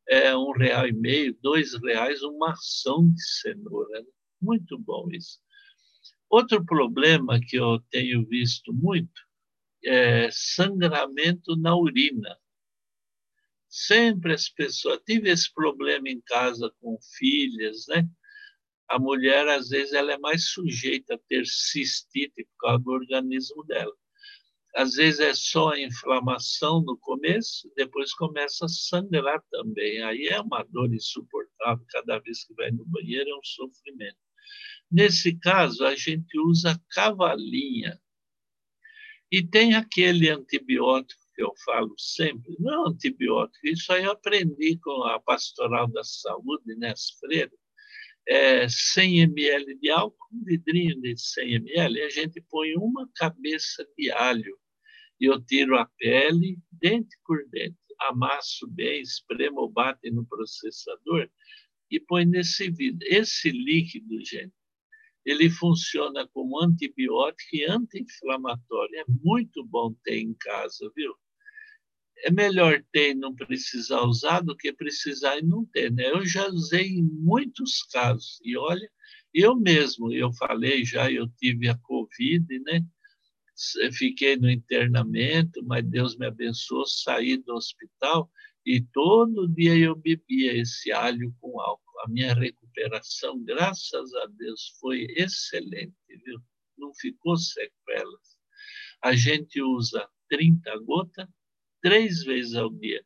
é 0.08 0.36
um 0.36 0.52
real 0.52 0.88
e 0.88 0.94
meio, 0.94 1.38
dois 1.42 1.74
reais 1.82 2.22
uma 2.24 2.52
ação 2.52 3.10
de 3.10 3.22
cenoura. 3.42 4.02
Né? 4.02 4.08
Muito 4.42 4.78
bom 4.78 5.10
isso. 5.12 5.40
Outro 6.30 6.66
problema 6.66 7.40
que 7.40 7.58
eu 7.58 7.80
tenho 7.92 8.26
visto 8.26 8.74
muito 8.74 9.22
é 9.86 10.30
sangramento 10.32 11.56
na 11.58 11.76
urina. 11.76 12.38
Sempre 13.76 14.36
as 14.36 14.48
pessoas. 14.50 15.00
Tive 15.04 15.32
esse 15.32 15.52
problema 15.52 16.08
em 16.08 16.22
casa 16.22 16.72
com 16.80 16.96
filhas, 17.18 17.88
né? 17.88 18.08
A 18.88 19.00
mulher, 19.00 19.48
às 19.48 19.70
vezes, 19.70 19.94
ela 19.94 20.14
é 20.14 20.18
mais 20.20 20.50
sujeita 20.50 21.16
a 21.16 21.20
ter 21.28 21.44
cistite 21.48 22.46
por 22.46 22.68
causa 22.68 22.84
do 22.84 22.92
organismo 22.92 23.64
dela. 23.64 23.92
Às 24.76 24.94
vezes 24.94 25.20
é 25.20 25.34
só 25.34 25.70
a 25.70 25.82
inflamação 25.82 26.82
no 26.84 26.96
começo, 27.00 27.72
depois 27.76 28.14
começa 28.14 28.66
a 28.66 28.70
sangrar 28.70 29.42
também. 29.50 30.04
Aí 30.04 30.28
é 30.28 30.40
uma 30.40 30.62
dor 30.64 30.94
insuportável, 30.94 31.84
cada 31.90 32.20
vez 32.20 32.46
que 32.46 32.54
vai 32.54 32.70
no 32.70 32.86
banheiro 32.86 33.28
é 33.28 33.36
um 33.36 33.44
sofrimento. 33.44 34.18
Nesse 34.92 35.34
caso, 35.40 35.84
a 35.84 35.96
gente 35.96 36.38
usa 36.38 36.80
cavalinha. 36.92 38.00
E 39.32 39.42
tem 39.42 39.74
aquele 39.74 40.30
antibiótico 40.30 41.23
que 41.36 41.44
eu 41.44 41.54
falo 41.66 41.94
sempre, 41.98 42.56
não 42.60 42.88
é 42.88 42.90
antibiótico, 42.90 43.68
isso 43.68 43.92
aí 43.92 44.04
eu 44.04 44.12
aprendi 44.12 44.78
com 44.80 45.04
a 45.04 45.20
Pastoral 45.20 45.88
da 45.88 46.04
Saúde, 46.04 46.76
né, 46.78 46.92
as 46.92 47.10
freiras, 47.20 47.58
é 48.28 48.68
100 48.70 49.22
ml 49.22 49.76
de 49.80 49.90
álcool, 49.90 50.28
um 50.32 50.44
vidrinho 50.44 51.00
de 51.02 51.18
100 51.18 51.56
ml, 51.56 52.00
e 52.00 52.04
a 52.04 52.10
gente 52.10 52.42
põe 52.50 52.74
uma 52.76 53.10
cabeça 53.16 53.86
de 53.98 54.12
alho, 54.12 54.58
e 55.20 55.26
eu 55.26 55.42
tiro 55.44 55.78
a 55.78 55.86
pele, 55.98 56.58
dente 56.72 57.18
por 57.26 57.38
dente, 57.50 57.78
amasso 58.00 58.68
bem, 58.68 59.02
espremo, 59.02 59.70
bate 59.70 60.10
no 60.12 60.26
processador 60.26 61.30
e 61.90 62.00
põe 62.00 62.26
nesse 62.26 62.70
vidro. 62.70 63.08
Esse 63.08 63.52
líquido, 63.52 64.24
gente, 64.26 64.54
ele 65.26 65.50
funciona 65.50 66.28
como 66.34 66.62
antibiótico 66.62 67.56
e 67.56 67.66
anti-inflamatório. 67.66 69.00
É 69.00 69.06
muito 69.24 69.64
bom 69.66 69.94
ter 70.04 70.18
em 70.18 70.34
casa, 70.34 70.92
viu? 70.96 71.14
É 72.24 72.32
melhor 72.32 72.82
ter 72.92 73.12
e 73.12 73.14
não 73.14 73.36
precisar 73.36 74.02
usar 74.02 74.40
do 74.40 74.56
que 74.56 74.72
precisar 74.72 75.38
e 75.40 75.44
não 75.44 75.66
ter, 75.66 75.92
né? 75.92 76.10
Eu 76.10 76.26
já 76.26 76.48
usei 76.48 76.88
em 76.88 77.04
muitos 77.04 77.84
casos. 77.92 78.40
E 78.44 78.58
olha, 78.58 78.90
eu 79.34 79.56
mesmo, 79.56 80.12
eu 80.14 80.32
falei 80.34 80.86
já, 80.86 81.12
eu 81.12 81.28
tive 81.38 81.68
a 81.68 81.78
Covid, 81.78 82.46
né? 82.60 82.82
fiquei 83.94 84.36
no 84.36 84.50
internamento, 84.50 85.64
mas 85.66 85.86
Deus 85.86 86.18
me 86.18 86.26
abençoou, 86.26 86.86
saí 86.88 87.38
do 87.38 87.54
hospital 87.54 88.30
e 88.66 88.82
todo 88.82 89.48
dia 89.48 89.78
eu 89.78 89.96
bebia 89.96 90.58
esse 90.58 90.92
alho 90.92 91.36
com 91.40 91.60
álcool. 91.60 92.00
A 92.06 92.08
minha 92.08 92.34
recuperação, 92.34 93.44
graças 93.44 94.14
a 94.16 94.26
Deus, 94.38 94.76
foi 94.80 95.06
excelente, 95.18 95.94
viu? 96.26 96.40
Não 96.78 96.94
ficou 96.96 97.38
sequelas. 97.38 98.40
A 99.04 99.14
gente 99.16 99.62
usa 99.62 100.08
30 100.30 100.78
gotas 100.80 101.28
três 101.84 102.24
vezes 102.24 102.56
ao 102.56 102.70
dia. 102.72 103.06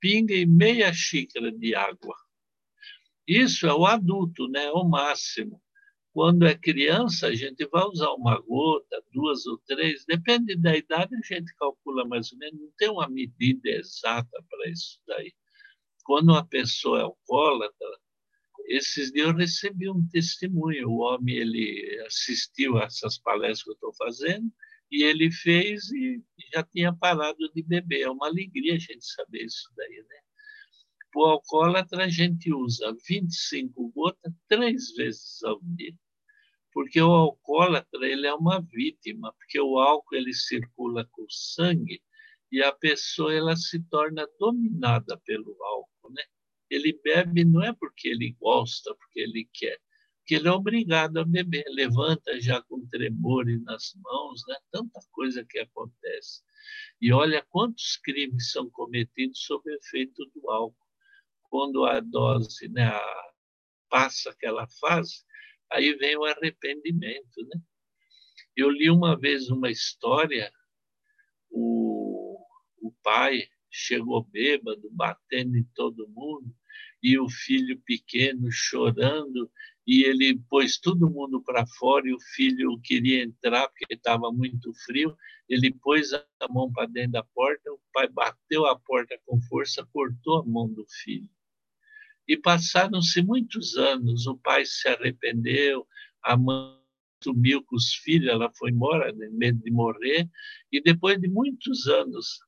Pinga 0.00 0.34
em 0.34 0.44
meia 0.44 0.92
xícara 0.92 1.50
de 1.50 1.74
água. 1.74 2.16
Isso 3.26 3.66
é 3.66 3.72
o 3.72 3.86
adulto, 3.86 4.48
né? 4.48 4.70
O 4.72 4.84
máximo. 4.84 5.62
Quando 6.12 6.46
é 6.46 6.54
criança, 6.56 7.28
a 7.28 7.34
gente 7.34 7.66
vai 7.66 7.84
usar 7.84 8.10
uma 8.12 8.40
gota, 8.40 9.02
duas 9.12 9.46
ou 9.46 9.58
três, 9.66 10.04
depende 10.06 10.56
da 10.56 10.74
idade, 10.74 11.14
a 11.14 11.34
gente 11.34 11.54
calcula 11.56 12.06
mais 12.06 12.32
ou 12.32 12.38
menos, 12.38 12.58
não 12.58 12.72
tem 12.78 12.88
uma 12.88 13.06
medida 13.06 13.68
exata 13.68 14.42
para 14.48 14.70
isso 14.70 14.98
daí. 15.06 15.34
Quando 16.04 16.30
uma 16.30 16.46
pessoa 16.46 17.00
é 17.00 17.02
alcoólatra, 17.02 17.98
esses 18.68 19.12
dias 19.12 19.28
eu 19.28 19.34
recebi 19.34 19.90
um 19.90 20.08
testemunho, 20.08 20.88
o 20.88 21.00
homem 21.00 21.36
ele 21.36 22.02
assistiu 22.06 22.78
a 22.78 22.84
essas 22.84 23.18
palestras 23.18 23.62
que 23.62 23.70
eu 23.70 23.74
estou 23.74 23.94
fazendo, 23.94 24.50
e 24.90 25.02
ele 25.02 25.30
fez 25.30 25.90
e 25.92 26.22
já 26.52 26.62
tinha 26.62 26.94
parado 26.94 27.50
de 27.54 27.62
beber. 27.62 28.02
É 28.02 28.10
uma 28.10 28.26
alegria 28.26 28.74
a 28.74 28.78
gente 28.78 29.04
saber 29.04 29.44
isso 29.44 29.70
daí, 29.76 30.04
né? 30.08 30.20
O 31.14 31.24
alcoólatra 31.24 32.04
a 32.04 32.08
gente 32.08 32.52
usa 32.52 32.94
25 33.08 33.90
gotas 33.90 34.32
três 34.48 34.92
vezes 34.94 35.42
ao 35.42 35.60
dia 35.62 35.94
porque 36.76 37.00
o 37.00 37.10
alcoólatra 37.10 38.06
ele 38.06 38.26
é 38.26 38.34
uma 38.34 38.60
vítima, 38.60 39.32
porque 39.38 39.58
o 39.58 39.78
álcool 39.78 40.14
ele 40.14 40.34
circula 40.34 41.08
com 41.10 41.22
o 41.22 41.30
sangue 41.30 42.02
e 42.52 42.62
a 42.62 42.70
pessoa 42.70 43.32
ela 43.32 43.56
se 43.56 43.82
torna 43.88 44.28
dominada 44.38 45.18
pelo 45.24 45.56
álcool, 45.64 46.12
né? 46.12 46.22
Ele 46.68 46.92
bebe 47.02 47.46
não 47.46 47.62
é 47.62 47.72
porque 47.72 48.08
ele 48.08 48.36
gosta, 48.38 48.94
porque 48.94 49.20
ele 49.20 49.48
quer, 49.54 49.80
porque 50.26 50.34
ele 50.34 50.48
é 50.48 50.50
obrigado 50.50 51.18
a 51.18 51.24
beber. 51.24 51.64
Levanta 51.68 52.40
já 52.40 52.60
com 52.60 52.84
tremores 52.88 53.62
nas 53.62 53.94
mãos, 54.02 54.42
né? 54.48 54.56
Tanta 54.72 54.98
coisa 55.12 55.44
que 55.48 55.60
acontece. 55.60 56.42
E 57.00 57.12
olha 57.12 57.46
quantos 57.48 57.96
crimes 57.98 58.50
são 58.50 58.68
cometidos 58.68 59.38
sob 59.44 59.72
efeito 59.72 60.28
do 60.34 60.50
álcool. 60.50 60.86
Quando 61.48 61.84
a 61.84 62.00
dose, 62.00 62.68
né, 62.70 62.86
a, 62.86 63.32
passa 63.88 64.30
aquela 64.30 64.66
fase, 64.80 65.22
aí 65.70 65.94
vem 65.94 66.16
o 66.16 66.24
arrependimento, 66.24 67.46
né? 67.46 67.60
Eu 68.56 68.68
li 68.68 68.90
uma 68.90 69.16
vez 69.16 69.48
uma 69.48 69.70
história, 69.70 70.50
o, 71.48 72.36
o 72.82 72.92
pai 73.00 73.48
chegou 73.70 74.24
bêbado, 74.24 74.90
batendo 74.90 75.56
em 75.56 75.64
todo 75.72 76.08
mundo, 76.08 76.52
e 77.00 77.16
o 77.16 77.28
filho 77.28 77.80
pequeno 77.82 78.50
chorando, 78.50 79.48
e 79.86 80.02
ele 80.02 80.38
pôs 80.48 80.78
todo 80.78 81.10
mundo 81.10 81.42
para 81.42 81.66
fora, 81.66 82.08
e 82.08 82.14
o 82.14 82.20
filho 82.34 82.80
queria 82.82 83.22
entrar 83.22 83.68
porque 83.68 83.94
estava 83.94 84.32
muito 84.32 84.72
frio, 84.84 85.16
ele 85.48 85.72
pôs 85.72 86.12
a 86.12 86.24
mão 86.50 86.72
para 86.72 86.86
dentro 86.86 87.12
da 87.12 87.22
porta, 87.22 87.72
o 87.72 87.80
pai 87.92 88.08
bateu 88.08 88.66
a 88.66 88.78
porta 88.78 89.16
com 89.24 89.40
força, 89.42 89.86
cortou 89.92 90.40
a 90.40 90.44
mão 90.44 90.68
do 90.72 90.84
filho. 91.02 91.30
E 92.26 92.36
passaram-se 92.36 93.22
muitos 93.22 93.76
anos, 93.76 94.26
o 94.26 94.36
pai 94.36 94.64
se 94.64 94.88
arrependeu, 94.88 95.86
a 96.22 96.36
mãe 96.36 96.76
sumiu 97.22 97.62
com 97.62 97.76
os 97.76 97.94
filhos, 97.94 98.28
ela 98.28 98.52
foi 98.58 98.70
embora, 98.70 99.12
né, 99.12 99.28
medo 99.30 99.62
de 99.62 99.70
morrer, 99.70 100.28
e 100.72 100.82
depois 100.82 101.20
de 101.20 101.28
muitos 101.28 101.86
anos, 101.86 102.40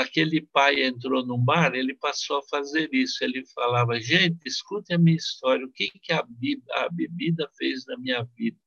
aquele 0.00 0.42
pai 0.52 0.82
entrou 0.84 1.24
num 1.24 1.42
bar, 1.42 1.74
ele 1.74 1.94
passou 1.94 2.38
a 2.38 2.42
fazer 2.48 2.88
isso. 2.92 3.22
Ele 3.22 3.44
falava: 3.54 4.00
Gente, 4.00 4.46
escute 4.46 4.92
a 4.94 4.98
minha 4.98 5.16
história, 5.16 5.64
o 5.66 5.72
que, 5.72 5.90
que 6.00 6.12
a, 6.12 6.24
a 6.74 6.88
bebida 6.88 7.48
fez 7.56 7.84
na 7.86 7.96
minha 7.98 8.22
vida. 8.36 8.58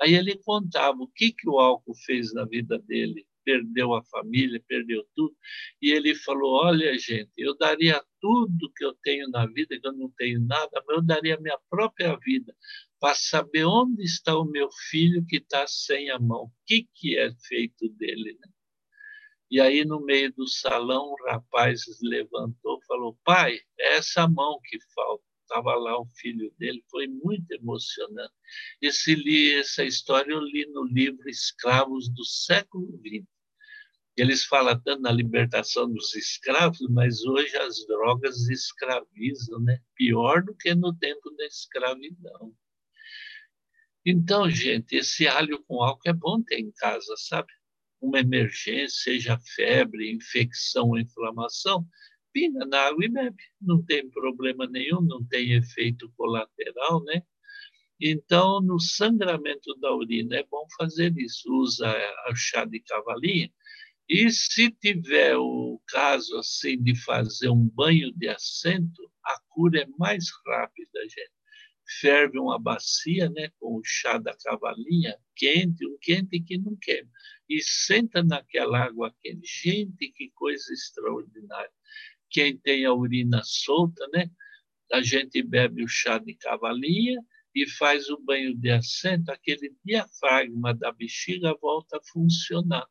Aí 0.00 0.14
ele 0.14 0.36
contava 0.36 0.98
o 0.98 1.08
que, 1.08 1.32
que 1.32 1.48
o 1.48 1.58
álcool 1.58 1.94
fez 2.06 2.32
na 2.32 2.44
vida 2.44 2.78
dele 2.78 3.26
perdeu 3.48 3.94
a 3.94 4.04
família, 4.04 4.62
perdeu 4.68 5.02
tudo. 5.16 5.34
E 5.80 5.90
ele 5.90 6.14
falou: 6.14 6.66
Olha, 6.66 6.98
gente, 6.98 7.30
eu 7.34 7.56
daria 7.56 8.02
tudo 8.20 8.70
que 8.76 8.84
eu 8.84 8.94
tenho 9.02 9.26
na 9.30 9.46
vida, 9.46 9.80
que 9.80 9.86
eu 9.86 9.92
não 9.94 10.10
tenho 10.18 10.38
nada, 10.40 10.84
mas 10.86 10.96
eu 10.98 11.02
daria 11.02 11.36
a 11.36 11.40
minha 11.40 11.58
própria 11.70 12.14
vida 12.16 12.54
para 13.00 13.14
saber 13.14 13.64
onde 13.64 14.02
está 14.02 14.36
o 14.36 14.44
meu 14.44 14.68
filho 14.90 15.24
que 15.26 15.36
está 15.36 15.66
sem 15.66 16.10
a 16.10 16.18
mão. 16.18 16.44
O 16.44 16.52
que, 16.66 16.86
que 16.94 17.16
é 17.16 17.32
feito 17.46 17.88
dele? 17.90 18.36
Né? 18.38 18.48
E 19.50 19.60
aí, 19.60 19.84
no 19.84 20.00
meio 20.00 20.32
do 20.34 20.46
salão, 20.46 21.12
o 21.12 21.24
rapaz 21.26 21.82
levantou 22.02 22.78
e 22.82 22.86
falou: 22.86 23.18
Pai, 23.24 23.58
é 23.78 23.96
essa 23.96 24.28
mão 24.28 24.60
que 24.64 24.78
falta 24.94 25.28
estava 25.48 25.74
lá 25.74 25.98
o 25.98 26.06
filho 26.06 26.52
dele, 26.58 26.84
foi 26.90 27.06
muito 27.08 27.50
emocionante. 27.52 28.34
Esse 28.82 29.14
li, 29.14 29.54
essa 29.54 29.82
história 29.82 30.32
eu 30.32 30.40
li 30.40 30.66
no 30.66 30.84
livro 30.84 31.28
Escravos 31.28 32.08
do 32.10 32.24
século 32.24 32.86
XX. 32.98 33.26
Eles 34.16 34.44
falam 34.44 34.78
tanto 34.82 35.00
na 35.00 35.12
libertação 35.12 35.90
dos 35.90 36.14
escravos, 36.14 36.80
mas 36.90 37.24
hoje 37.24 37.56
as 37.56 37.86
drogas 37.86 38.48
escravizam, 38.48 39.60
né? 39.60 39.78
Pior 39.94 40.42
do 40.42 40.54
que 40.54 40.74
no 40.74 40.94
tempo 40.94 41.30
da 41.36 41.46
escravidão. 41.46 42.52
Então, 44.04 44.50
gente, 44.50 44.96
esse 44.96 45.28
alho 45.28 45.62
com 45.64 45.82
álcool 45.82 46.08
é 46.08 46.12
bom 46.12 46.42
ter 46.42 46.58
em 46.58 46.72
casa, 46.72 47.14
sabe? 47.16 47.52
Uma 48.00 48.20
emergência, 48.20 48.88
seja 48.88 49.38
febre, 49.56 50.12
infecção 50.12 50.96
inflamação, 50.96 51.86
pinga 52.32 52.64
na 52.66 52.80
água 52.88 53.04
e 53.04 53.08
bebe. 53.08 53.42
Não 53.60 53.82
tem 53.84 54.08
problema 54.10 54.66
nenhum, 54.66 55.00
não 55.00 55.24
tem 55.24 55.52
efeito 55.54 56.12
colateral, 56.16 57.02
né? 57.04 57.22
Então, 58.00 58.60
no 58.60 58.78
sangramento 58.78 59.74
da 59.80 59.92
urina 59.94 60.36
é 60.36 60.44
bom 60.48 60.66
fazer 60.76 61.12
isso. 61.18 61.52
Usa 61.52 61.88
a 62.26 62.34
chá 62.34 62.64
de 62.64 62.80
cavalinha 62.80 63.50
e 64.08 64.30
se 64.30 64.70
tiver 64.70 65.36
o 65.36 65.80
caso 65.86 66.38
assim 66.38 66.82
de 66.82 66.94
fazer 66.94 67.50
um 67.50 67.68
banho 67.68 68.10
de 68.16 68.28
assento, 68.28 69.10
a 69.22 69.38
cura 69.50 69.82
é 69.82 69.86
mais 69.98 70.26
rápida, 70.46 71.00
gente. 71.02 71.30
Ferve 72.00 72.38
uma 72.38 72.58
bacia, 72.58 73.28
né, 73.30 73.50
com 73.58 73.76
o 73.76 73.82
chá 73.84 74.18
da 74.18 74.34
cavalinha 74.44 75.16
quente, 75.36 75.86
um 75.86 75.98
quente 76.00 76.40
que 76.40 76.56
não 76.58 76.76
queima, 76.80 77.10
e 77.48 77.62
senta 77.62 78.22
naquela 78.22 78.84
água 78.84 79.14
quente. 79.22 79.46
Gente, 79.46 80.10
que 80.12 80.30
coisa 80.34 80.72
extraordinária. 80.72 81.70
Quem 82.30 82.58
tem 82.58 82.84
a 82.84 82.92
urina 82.92 83.40
solta, 83.42 84.06
né, 84.12 84.30
a 84.92 85.00
gente 85.00 85.42
bebe 85.42 85.82
o 85.82 85.88
chá 85.88 86.18
de 86.18 86.34
cavalinha 86.34 87.18
e 87.54 87.68
faz 87.68 88.08
o 88.10 88.20
banho 88.22 88.54
de 88.54 88.70
assento, 88.70 89.30
aquele 89.30 89.74
diafragma 89.84 90.74
da 90.74 90.92
bexiga 90.92 91.54
volta 91.60 91.96
a 91.96 92.12
funcionar. 92.12 92.86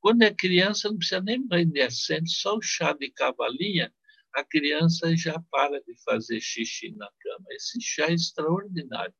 Quando 0.00 0.22
é 0.22 0.34
criança, 0.34 0.88
não 0.88 0.96
precisa 0.96 1.20
nem 1.20 1.46
banho 1.46 1.70
de 1.70 1.80
assento, 1.80 2.28
só 2.28 2.56
o 2.56 2.62
chá 2.62 2.92
de 2.92 3.10
cavalinha, 3.10 3.92
a 4.34 4.42
criança 4.42 5.14
já 5.14 5.38
para 5.50 5.80
de 5.82 5.94
fazer 6.02 6.40
xixi 6.40 6.90
na 6.96 7.08
cama. 7.20 7.44
Esse 7.50 7.80
chá 7.80 8.06
é 8.08 8.14
extraordinário. 8.14 9.14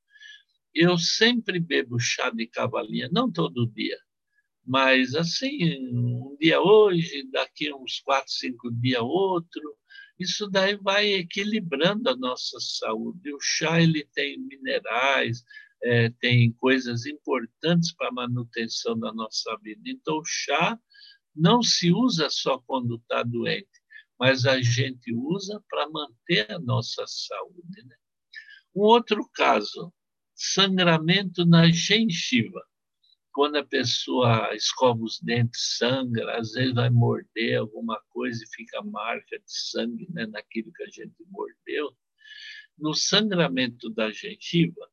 Eu 0.74 0.96
sempre 0.96 1.60
bebo 1.60 1.98
chá 1.98 2.30
de 2.30 2.46
cavalinha, 2.46 3.08
não 3.12 3.30
todo 3.30 3.70
dia, 3.72 3.98
mas 4.64 5.14
assim, 5.14 5.88
um 5.92 6.36
dia 6.40 6.60
hoje, 6.60 7.28
daqui 7.30 7.72
uns 7.72 8.00
quatro, 8.00 8.32
cinco 8.32 8.70
dias 8.70 9.02
outro. 9.02 9.76
Isso 10.18 10.48
daí 10.48 10.76
vai 10.76 11.12
equilibrando 11.14 12.08
a 12.10 12.16
nossa 12.16 12.58
saúde. 12.60 13.32
O 13.32 13.40
chá 13.40 13.80
ele 13.80 14.06
tem 14.14 14.38
minerais, 14.38 15.42
é, 15.82 16.10
tem 16.20 16.52
coisas 16.52 17.06
importantes 17.06 17.92
para 17.94 18.08
a 18.08 18.12
manutenção 18.12 18.98
da 18.98 19.12
nossa 19.12 19.56
vida. 19.62 19.82
Então, 19.86 20.18
o 20.18 20.24
chá 20.24 20.78
não 21.34 21.62
se 21.62 21.92
usa 21.92 22.28
só 22.30 22.58
quando 22.58 22.96
está 22.96 23.22
doente, 23.22 23.82
mas 24.18 24.46
a 24.46 24.60
gente 24.60 25.12
usa 25.12 25.62
para 25.68 25.88
manter 25.88 26.52
a 26.52 26.58
nossa 26.58 27.04
saúde. 27.06 27.84
Né? 27.84 27.96
Um 28.76 28.82
outro 28.82 29.28
caso, 29.34 29.92
sangramento 30.34 31.44
na 31.44 31.70
gengiva. 31.70 32.62
Quando 33.32 33.56
a 33.56 33.64
pessoa 33.64 34.54
escova 34.54 35.02
os 35.02 35.18
dentes, 35.20 35.76
sangra, 35.78 36.38
às 36.38 36.52
vezes 36.52 36.74
vai 36.74 36.90
morder 36.90 37.58
alguma 37.58 38.00
coisa 38.10 38.44
e 38.44 38.54
fica 38.54 38.82
marca 38.82 39.38
de 39.38 39.44
sangue 39.46 40.06
né, 40.10 40.26
naquilo 40.26 40.72
que 40.72 40.82
a 40.82 40.86
gente 40.86 41.14
mordeu. 41.30 41.96
No 42.78 42.94
sangramento 42.94 43.88
da 43.90 44.12
gengiva, 44.12 44.88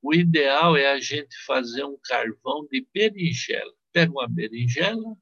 o 0.00 0.14
ideal 0.14 0.76
é 0.76 0.92
a 0.92 1.00
gente 1.00 1.36
fazer 1.44 1.84
um 1.84 1.98
carvão 2.04 2.66
de 2.70 2.86
berinjela. 2.92 3.72
Pega 3.92 4.12
uma 4.12 4.28
berinjela, 4.28 5.16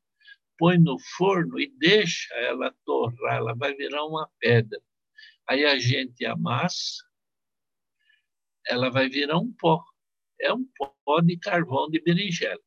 põe 0.59 0.79
no 0.79 0.99
forno 1.17 1.59
e 1.59 1.73
deixa 1.79 2.35
ela 2.35 2.75
torrar, 2.85 3.37
ela 3.37 3.55
vai 3.55 3.75
virar 3.75 4.05
uma 4.05 4.29
pedra. 4.39 4.81
Aí 5.49 5.65
a 5.65 5.79
gente 5.79 6.25
amassa, 6.25 7.03
ela 8.67 8.91
vai 8.91 9.09
virar 9.09 9.39
um 9.39 9.53
pó. 9.53 9.83
É 10.43 10.53
um 10.53 10.67
pó 10.77 11.21
de 11.21 11.39
carvão 11.39 11.89
de 11.89 12.01
berinjela. 12.01 12.61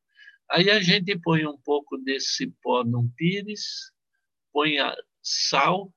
Aí 0.50 0.70
a 0.70 0.80
gente 0.80 1.18
põe 1.20 1.46
um 1.46 1.58
pouco 1.58 1.98
desse 1.98 2.48
pó 2.64 2.84
num 2.84 3.10
pires, 3.10 3.92
põe 4.54 4.76
sal, 5.22 5.94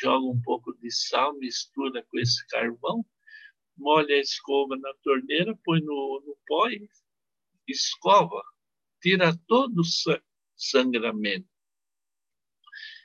joga 0.00 0.26
um 0.26 0.40
pouco 0.40 0.72
de 0.78 0.90
sal, 0.90 1.36
mistura 1.38 2.04
com 2.08 2.18
esse 2.18 2.46
carvão, 2.46 3.04
molha 3.76 4.14
a 4.14 4.20
escova 4.20 4.76
na 4.76 4.92
torneira, 5.02 5.58
põe 5.64 5.80
no, 5.80 6.22
no 6.26 6.36
pó 6.46 6.68
e 6.68 6.88
escova, 7.66 8.42
tira 9.02 9.36
todo 9.48 9.80
o 9.80 10.20
sangramento. 10.56 11.48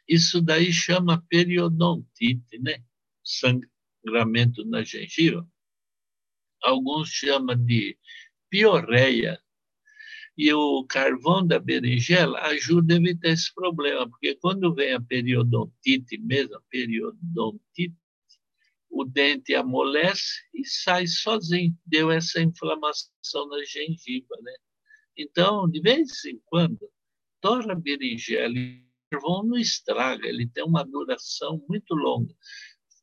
Isso 0.07 0.41
daí 0.41 0.71
chama 0.71 1.25
periodontite, 1.29 2.59
né? 2.59 2.83
Sangramento 3.23 4.63
na 4.65 4.83
gengiva. 4.83 5.47
Alguns 6.65 7.09
chamam 7.09 7.55
de 7.55 7.95
piorreia. 8.49 9.39
E 10.35 10.51
o 10.51 10.83
carvão 10.85 11.45
da 11.45 11.59
berinjela 11.59 12.39
ajuda 12.47 12.95
a 12.95 12.97
evitar 12.97 13.29
esse 13.29 13.53
problema, 13.53 14.09
porque 14.09 14.35
quando 14.35 14.73
vem 14.73 14.93
a 14.93 14.99
periodontite 14.99 16.17
mesmo, 16.17 16.55
a 16.55 16.61
periodontite, 16.69 17.95
o 18.89 19.05
dente 19.05 19.53
amolece 19.53 20.41
e 20.53 20.65
sai 20.65 21.05
sozinho. 21.05 21.77
Deu 21.85 22.09
essa 22.09 22.41
inflamação 22.41 23.47
na 23.47 23.63
gengiva, 23.63 24.35
né? 24.41 24.53
Então, 25.15 25.69
de 25.69 25.79
vez 25.79 26.25
em 26.25 26.41
quando, 26.45 26.89
torra 27.39 27.73
a 27.73 27.75
berinjela 27.75 28.57
e 28.57 28.81
o 28.81 29.09
carvão 29.11 29.43
não 29.43 29.57
estraga, 29.57 30.27
ele 30.27 30.47
tem 30.47 30.63
uma 30.63 30.83
duração 30.83 31.63
muito 31.69 31.93
longa. 31.93 32.33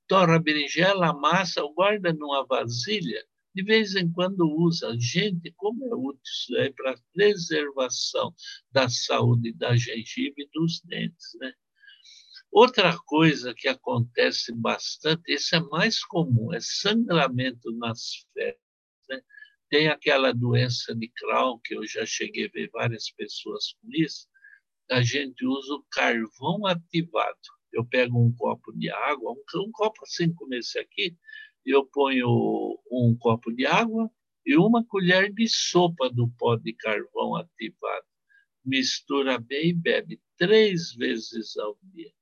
Torra 0.09 0.37
a 0.37 0.38
berinjela, 0.40 1.11
amassa, 1.11 1.62
guarda 1.75 2.12
numa 2.12 2.45
vasilha 2.45 3.25
de 3.54 3.62
vez 3.62 3.94
em 3.94 4.11
quando 4.11 4.49
usa. 4.49 4.94
Gente, 4.99 5.52
como 5.56 5.85
é 5.87 5.94
útil 5.94 6.21
isso 6.25 6.56
aí 6.56 6.73
para 6.73 6.99
preservação 7.12 8.35
da 8.71 8.88
saúde 8.88 9.52
da 9.52 9.76
gengiva 9.76 10.35
e 10.38 10.49
dos 10.52 10.80
dentes, 10.82 11.37
né? 11.40 11.52
Outra 12.50 12.99
coisa 13.06 13.54
que 13.54 13.66
acontece 13.66 14.52
bastante, 14.52 15.32
isso 15.32 15.56
é 15.56 15.61
mais 15.61 16.04
comum, 16.04 16.52
é 16.52 16.61
sangramento 16.61 17.73
nas 17.78 18.26
fezes. 18.35 18.61
Né? 19.09 19.23
Tem 19.71 19.88
aquela 19.88 20.32
doença 20.35 20.94
de 20.94 21.09
Crohn, 21.09 21.59
que 21.64 21.75
eu 21.75 21.87
já 21.87 22.04
cheguei 22.04 22.47
a 22.47 22.50
ver 22.52 22.68
várias 22.71 23.11
pessoas 23.11 23.73
com 23.80 23.88
isso, 23.92 24.28
a 24.90 25.00
gente 25.00 25.47
usa 25.47 25.75
o 25.75 25.85
carvão 25.90 26.66
ativado. 26.66 27.38
Eu 27.73 27.87
pego 27.87 28.23
um 28.23 28.30
copo 28.35 28.71
de 28.73 28.90
água, 28.90 29.32
um, 29.32 29.42
um 29.62 29.71
copo 29.73 30.02
assim 30.04 30.30
como 30.35 30.52
esse 30.54 30.78
aqui, 30.78 31.16
eu 31.64 31.85
ponho 31.87 32.78
um 32.90 33.16
copo 33.19 33.52
de 33.52 33.66
água 33.66 34.11
e 34.45 34.57
uma 34.57 34.85
colher 34.85 35.33
de 35.33 35.49
sopa 35.49 36.11
do 36.11 36.28
pó 36.38 36.57
de 36.57 36.73
carvão 36.73 37.37
ativado. 37.37 38.07
Mistura 38.64 39.38
bem 39.38 39.71
e 39.71 39.73
bebe 39.73 40.21
três 40.37 40.92
vezes 40.95 41.57
ao 41.57 41.78
dia. 41.83 42.12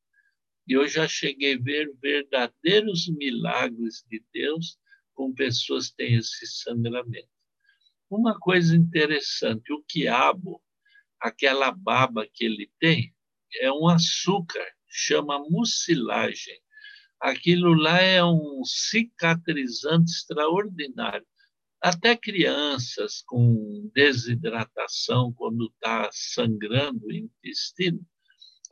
E 0.67 0.75
eu 0.75 0.87
já 0.87 1.09
cheguei 1.09 1.55
a 1.55 1.59
ver 1.59 1.91
verdadeiros 2.01 3.09
milagres 3.09 4.05
de 4.09 4.23
Deus 4.33 4.79
com 5.15 5.35
pessoas 5.35 5.89
que 5.89 5.97
têm 5.97 6.17
esse 6.17 6.47
sangramento. 6.47 7.29
Uma 8.11 8.39
coisa 8.39 8.77
interessante, 8.77 9.73
o 9.73 9.83
quiabo, 9.89 10.63
aquela 11.19 11.71
baba 11.71 12.27
que 12.33 12.45
ele 12.45 12.71
tem, 12.79 13.15
é 13.61 13.73
um 13.73 13.89
açúcar, 13.89 14.67
chama 14.89 15.39
mucilagem 15.49 16.61
aquilo 17.21 17.75
lá 17.75 18.01
é 18.01 18.25
um 18.25 18.63
cicatrizante 18.65 20.11
extraordinário. 20.11 21.27
Até 21.83 22.17
crianças 22.17 23.23
com 23.27 23.91
desidratação, 23.95 25.33
quando 25.33 25.67
está 25.67 26.09
sangrando 26.13 27.07
o 27.07 27.13
intestino, 27.13 28.01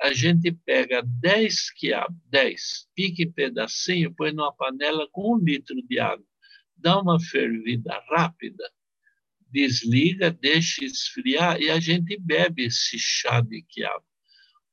a 0.01 0.13
gente 0.13 0.53
pega 0.53 1.03
10 1.03 1.71
quiabos, 1.73 2.17
10, 2.27 2.89
pique 2.95 3.27
pedacinho, 3.27 4.15
põe 4.15 4.33
numa 4.33 4.55
panela 4.55 5.09
com 5.11 5.35
um 5.35 5.39
litro 5.39 5.75
de 5.89 5.99
água, 5.99 6.25
dá 6.77 7.01
uma 7.01 7.19
fervida 7.19 7.99
rápida, 8.09 8.71
desliga, 9.51 10.31
deixa 10.31 10.85
esfriar 10.85 11.61
e 11.61 11.71
a 11.71 11.81
gente 11.81 12.17
bebe 12.21 12.67
esse 12.67 12.99
chá 12.99 13.41
de 13.41 13.63
quiabo 13.63 14.08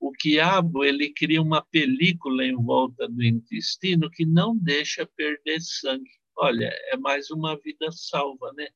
o 0.07 0.11
quiabo 0.11 0.83
ele 0.83 1.11
cria 1.11 1.41
uma 1.41 1.65
película 1.65 2.45
em 2.45 2.53
volta 2.53 3.07
do 3.09 3.23
intestino 3.23 4.07
que 4.11 4.23
não 4.23 4.55
deixa 4.55 5.03
perder 5.03 5.59
sangue. 5.59 6.11
Olha, 6.37 6.69
é 6.91 6.95
mais 6.95 7.31
uma 7.31 7.59
vida 7.59 7.91
salva, 7.91 8.53
né? 8.53 8.67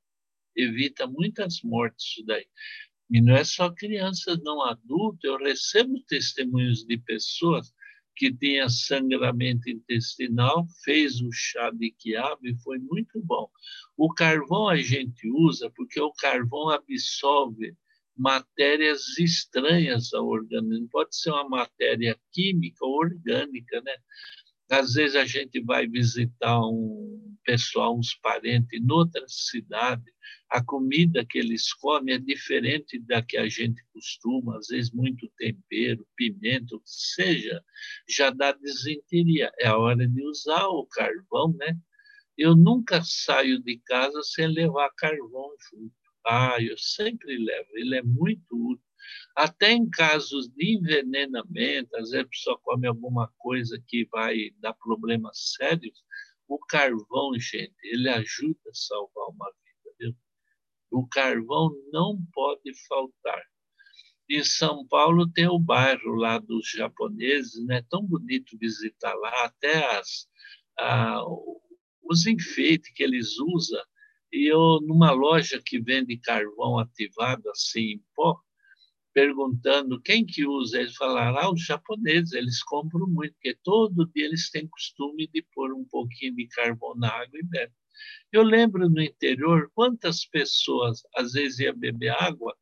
Evita 0.56 1.06
muitas 1.06 1.62
mortes 1.62 2.04
isso 2.04 2.26
daí. 2.26 2.48
E 3.12 3.22
não 3.22 3.36
é 3.36 3.44
só 3.44 3.70
crianças, 3.70 4.40
não 4.42 4.64
adultos. 4.64 5.24
Eu 5.24 5.38
recebo 5.38 6.04
testemunhos 6.08 6.84
de 6.84 6.98
pessoas 6.98 7.72
que 8.16 8.34
tinham 8.34 8.68
sangramento 8.68 9.70
intestinal, 9.70 10.66
fez 10.84 11.22
o 11.22 11.32
chá 11.32 11.70
de 11.70 11.92
quiabo 11.92 12.48
e 12.48 12.58
foi 12.64 12.80
muito 12.80 13.22
bom. 13.22 13.48
O 13.96 14.12
carvão 14.12 14.68
a 14.68 14.78
gente 14.78 15.30
usa 15.30 15.70
porque 15.76 16.02
o 16.02 16.12
carvão 16.14 16.70
absorve 16.70 17.78
matérias 18.20 19.18
estranhas 19.18 20.14
ao 20.14 20.28
organismo. 20.28 20.90
Pode 20.92 21.16
ser 21.16 21.32
uma 21.32 21.48
matéria 21.48 22.20
química 22.34 22.86
ou 22.86 22.98
orgânica, 22.98 23.82
né? 23.82 23.96
Às 24.70 24.94
vezes 24.94 25.16
a 25.16 25.26
gente 25.26 25.62
vai 25.64 25.88
visitar 25.88 26.60
um 26.60 27.36
pessoal, 27.44 27.98
uns 27.98 28.14
parentes, 28.22 28.80
em 28.80 28.92
outra 28.92 29.24
cidade, 29.28 30.04
a 30.52 30.64
comida 30.64 31.26
que 31.26 31.40
eles 31.40 31.74
comem 31.74 32.16
é 32.16 32.20
diferente 32.20 33.00
da 33.00 33.22
que 33.24 33.38
a 33.38 33.48
gente 33.48 33.82
costuma, 33.94 34.58
às 34.58 34.68
vezes 34.68 34.92
muito 34.92 35.28
tempero, 35.38 36.06
pimenta, 36.16 36.76
o 36.76 36.80
que 36.80 36.90
seja, 36.90 37.64
já 38.08 38.30
dá 38.30 38.52
desinteria. 38.52 39.52
É 39.60 39.68
a 39.68 39.78
hora 39.78 40.08
de 40.08 40.24
usar 40.24 40.68
o 40.68 40.86
carvão, 40.86 41.56
né? 41.58 41.78
Eu 42.38 42.56
nunca 42.56 43.02
saio 43.04 43.60
de 43.62 43.80
casa 43.86 44.22
sem 44.24 44.48
levar 44.48 44.90
carvão 44.98 45.50
junto. 45.72 45.99
Eu 46.60 46.78
sempre 46.78 47.38
levo, 47.38 47.70
ele 47.74 47.96
é 47.98 48.04
muito 48.04 48.46
útil. 48.52 48.86
Até 49.36 49.72
em 49.72 49.90
casos 49.90 50.50
de 50.50 50.76
envenenamento, 50.78 51.96
às 51.96 52.12
vezes 52.12 52.26
a 52.26 52.30
pessoa 52.30 52.60
come 52.62 52.88
alguma 52.88 53.32
coisa 53.38 53.82
que 53.88 54.06
vai 54.12 54.52
dar 54.60 54.74
problemas 54.74 55.56
sérios, 55.58 56.04
o 56.48 56.60
carvão, 56.60 57.32
gente, 57.40 57.76
ele 57.84 58.10
ajuda 58.10 58.60
a 58.70 58.74
salvar 58.74 59.30
uma 59.30 59.52
vida. 59.52 59.96
Viu? 60.00 60.16
O 60.92 61.08
carvão 61.08 61.72
não 61.92 62.20
pode 62.34 62.74
faltar. 62.88 63.44
Em 64.30 64.44
São 64.44 64.86
Paulo 64.88 65.32
tem 65.32 65.48
o 65.48 65.58
bairro 65.58 66.16
lá 66.16 66.38
dos 66.38 66.70
japoneses, 66.70 67.66
né? 67.66 67.84
Tão 67.90 68.06
bonito 68.06 68.58
visitar 68.60 69.14
lá, 69.16 69.46
até 69.46 69.98
as, 69.98 70.28
ah, 70.78 71.24
os 72.04 72.28
enfeites 72.28 72.92
que 72.94 73.04
eles 73.04 73.40
usam 73.40 73.82
e 74.32 74.52
eu, 74.52 74.80
numa 74.82 75.12
loja 75.12 75.62
que 75.64 75.80
vende 75.80 76.18
carvão 76.18 76.78
ativado 76.80 77.50
assim 77.50 77.94
em 77.94 78.04
pó, 78.16 78.40
perguntando 79.14 80.02
quem 80.02 80.26
que 80.26 80.46
usa, 80.46 80.80
eles 80.80 80.96
falaram, 80.96 81.38
ah, 81.40 81.52
os 81.52 81.66
japoneses, 81.66 82.34
eles 82.34 82.64
compram 82.64 83.08
muito, 83.08 83.34
porque 83.34 83.58
todo 83.64 84.10
dia 84.14 84.26
eles 84.26 84.50
têm 84.52 84.68
costume 84.68 85.28
de 85.28 85.42
pôr 85.54 85.74
um 85.74 85.84
pouquinho 85.86 86.36
de 86.36 86.48
carvão 86.48 86.96
na 86.96 87.10
água 87.10 87.40
e 87.40 87.44
bebem. 87.44 87.76
Eu 88.32 88.44
lembro 88.44 88.90
no 88.90 89.02
interior 89.02 89.70
quantas 89.74 90.26
pessoas 90.26 91.02
às 91.16 91.34
vezes 91.34 91.60
iam 91.60 91.78
beber 91.78 92.10
água 92.12 92.56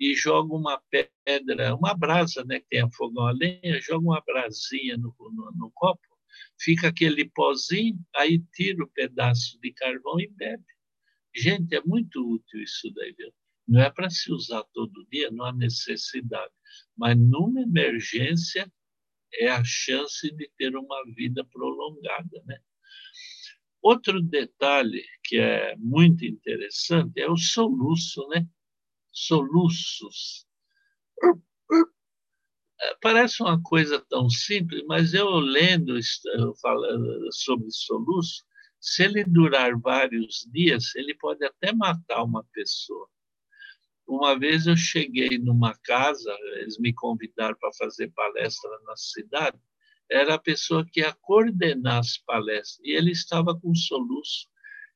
e 0.00 0.14
jogam 0.14 0.56
uma 0.56 0.82
pedra, 0.90 1.76
uma 1.76 1.94
brasa, 1.94 2.42
né, 2.44 2.60
que 2.60 2.66
tem 2.70 2.80
a 2.80 2.90
fogão 2.90 3.26
a 3.26 3.32
lenha, 3.32 3.80
jogam 3.80 4.08
uma 4.08 4.22
brasinha 4.26 4.96
no, 4.96 5.14
no, 5.18 5.52
no 5.52 5.70
copo, 5.74 6.00
fica 6.58 6.88
aquele 6.88 7.28
pozinho, 7.28 7.98
aí 8.16 8.42
tira 8.54 8.82
o 8.82 8.88
pedaço 8.88 9.58
de 9.60 9.72
carvão 9.72 10.18
e 10.18 10.26
bebe. 10.26 10.64
Gente, 11.34 11.74
é 11.74 11.82
muito 11.82 12.20
útil 12.28 12.62
isso 12.62 12.90
daí, 12.94 13.12
viu? 13.16 13.32
Não 13.66 13.80
é 13.80 13.90
para 13.90 14.10
se 14.10 14.32
usar 14.32 14.64
todo 14.72 15.06
dia, 15.10 15.30
não 15.30 15.44
há 15.44 15.52
necessidade. 15.52 16.52
Mas 16.96 17.16
numa 17.16 17.60
emergência 17.60 18.70
é 19.34 19.48
a 19.48 19.62
chance 19.62 20.30
de 20.32 20.50
ter 20.56 20.76
uma 20.76 21.04
vida 21.14 21.44
prolongada, 21.44 22.42
né? 22.46 22.58
Outro 23.82 24.20
detalhe 24.20 25.02
que 25.24 25.38
é 25.38 25.74
muito 25.76 26.24
interessante 26.24 27.20
é 27.20 27.30
o 27.30 27.36
soluço, 27.36 28.26
né? 28.28 28.46
Soluços. 29.12 30.46
É, 32.82 32.94
parece 33.00 33.42
uma 33.42 33.60
coisa 33.62 34.00
tão 34.08 34.28
simples, 34.28 34.82
mas 34.86 35.14
eu 35.14 35.28
lendo 35.38 35.98
eu 36.34 36.54
falando 36.56 37.32
sobre 37.32 37.70
soluço, 37.70 38.44
se 38.80 39.04
ele 39.04 39.24
durar 39.24 39.78
vários 39.78 40.48
dias, 40.50 40.94
ele 40.96 41.14
pode 41.14 41.44
até 41.44 41.72
matar 41.72 42.24
uma 42.24 42.42
pessoa. 42.52 43.06
Uma 44.06 44.36
vez 44.38 44.66
eu 44.66 44.76
cheguei 44.76 45.38
numa 45.38 45.76
casa, 45.84 46.34
eles 46.56 46.78
me 46.78 46.92
convidaram 46.92 47.56
para 47.60 47.72
fazer 47.74 48.10
palestra 48.12 48.70
na 48.84 48.96
cidade, 48.96 49.58
era 50.10 50.34
a 50.34 50.38
pessoa 50.38 50.84
que 50.84 51.00
ia 51.00 51.12
coordenar 51.20 51.98
as 51.98 52.18
palestras, 52.18 52.80
e 52.82 52.90
ele 52.96 53.12
estava 53.12 53.58
com 53.58 53.74
soluço. 53.74 54.48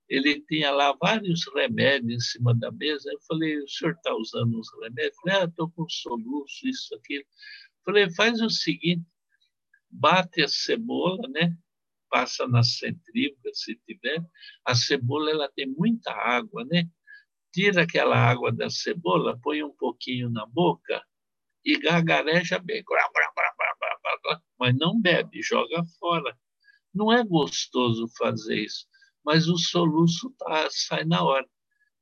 ele 0.09 0.41
tinha 0.43 0.71
lá 0.71 0.93
vários 1.01 1.43
remédios 1.55 2.15
em 2.15 2.21
cima 2.21 2.55
da 2.55 2.71
mesa. 2.73 3.11
Eu 3.11 3.21
falei, 3.27 3.59
o 3.59 3.69
senhor 3.69 3.95
está 3.95 4.15
usando 4.15 4.59
os 4.59 4.69
remédios? 4.83 5.17
Eu 5.17 5.23
falei, 5.23 5.41
ah, 5.41 5.45
estou 5.45 5.71
com 5.71 5.89
soluço, 5.89 6.69
isso, 6.69 6.95
aquilo. 6.95 7.23
Eu 7.23 7.85
falei, 7.85 8.11
faz 8.15 8.41
o 8.41 8.51
seguinte, 8.51 9.05
bate 9.91 10.43
a 10.43 10.49
cebola, 10.49 11.27
né? 11.29 11.57
Passa 12.15 12.47
na 12.47 12.63
centrífuga, 12.63 13.51
se 13.53 13.75
tiver. 13.87 14.25
A 14.65 14.75
cebola 14.75 15.31
ela 15.31 15.51
tem 15.55 15.67
muita 15.67 16.13
água, 16.13 16.65
né? 16.65 16.85
Tira 17.53 17.83
aquela 17.83 18.17
água 18.17 18.53
da 18.53 18.71
cebola, 18.71 19.39
põe 19.43 19.63
um 19.63 19.75
pouquinho 19.75 20.31
na 20.31 20.47
boca 20.47 21.03
e 21.65 21.79
gargareja 21.79 22.59
bem. 22.59 22.85
Mas 24.59 24.77
não 24.77 25.01
bebe, 25.01 25.43
joga 25.43 25.83
fora. 25.99 26.37
Não 26.93 27.13
é 27.13 27.25
gostoso 27.25 28.07
fazer 28.17 28.61
isso 28.61 28.87
mas 29.25 29.49
o 29.49 29.57
soluço 29.57 30.31
tá, 30.39 30.69
sai 30.71 31.05
na 31.05 31.25
hora. 31.25 31.49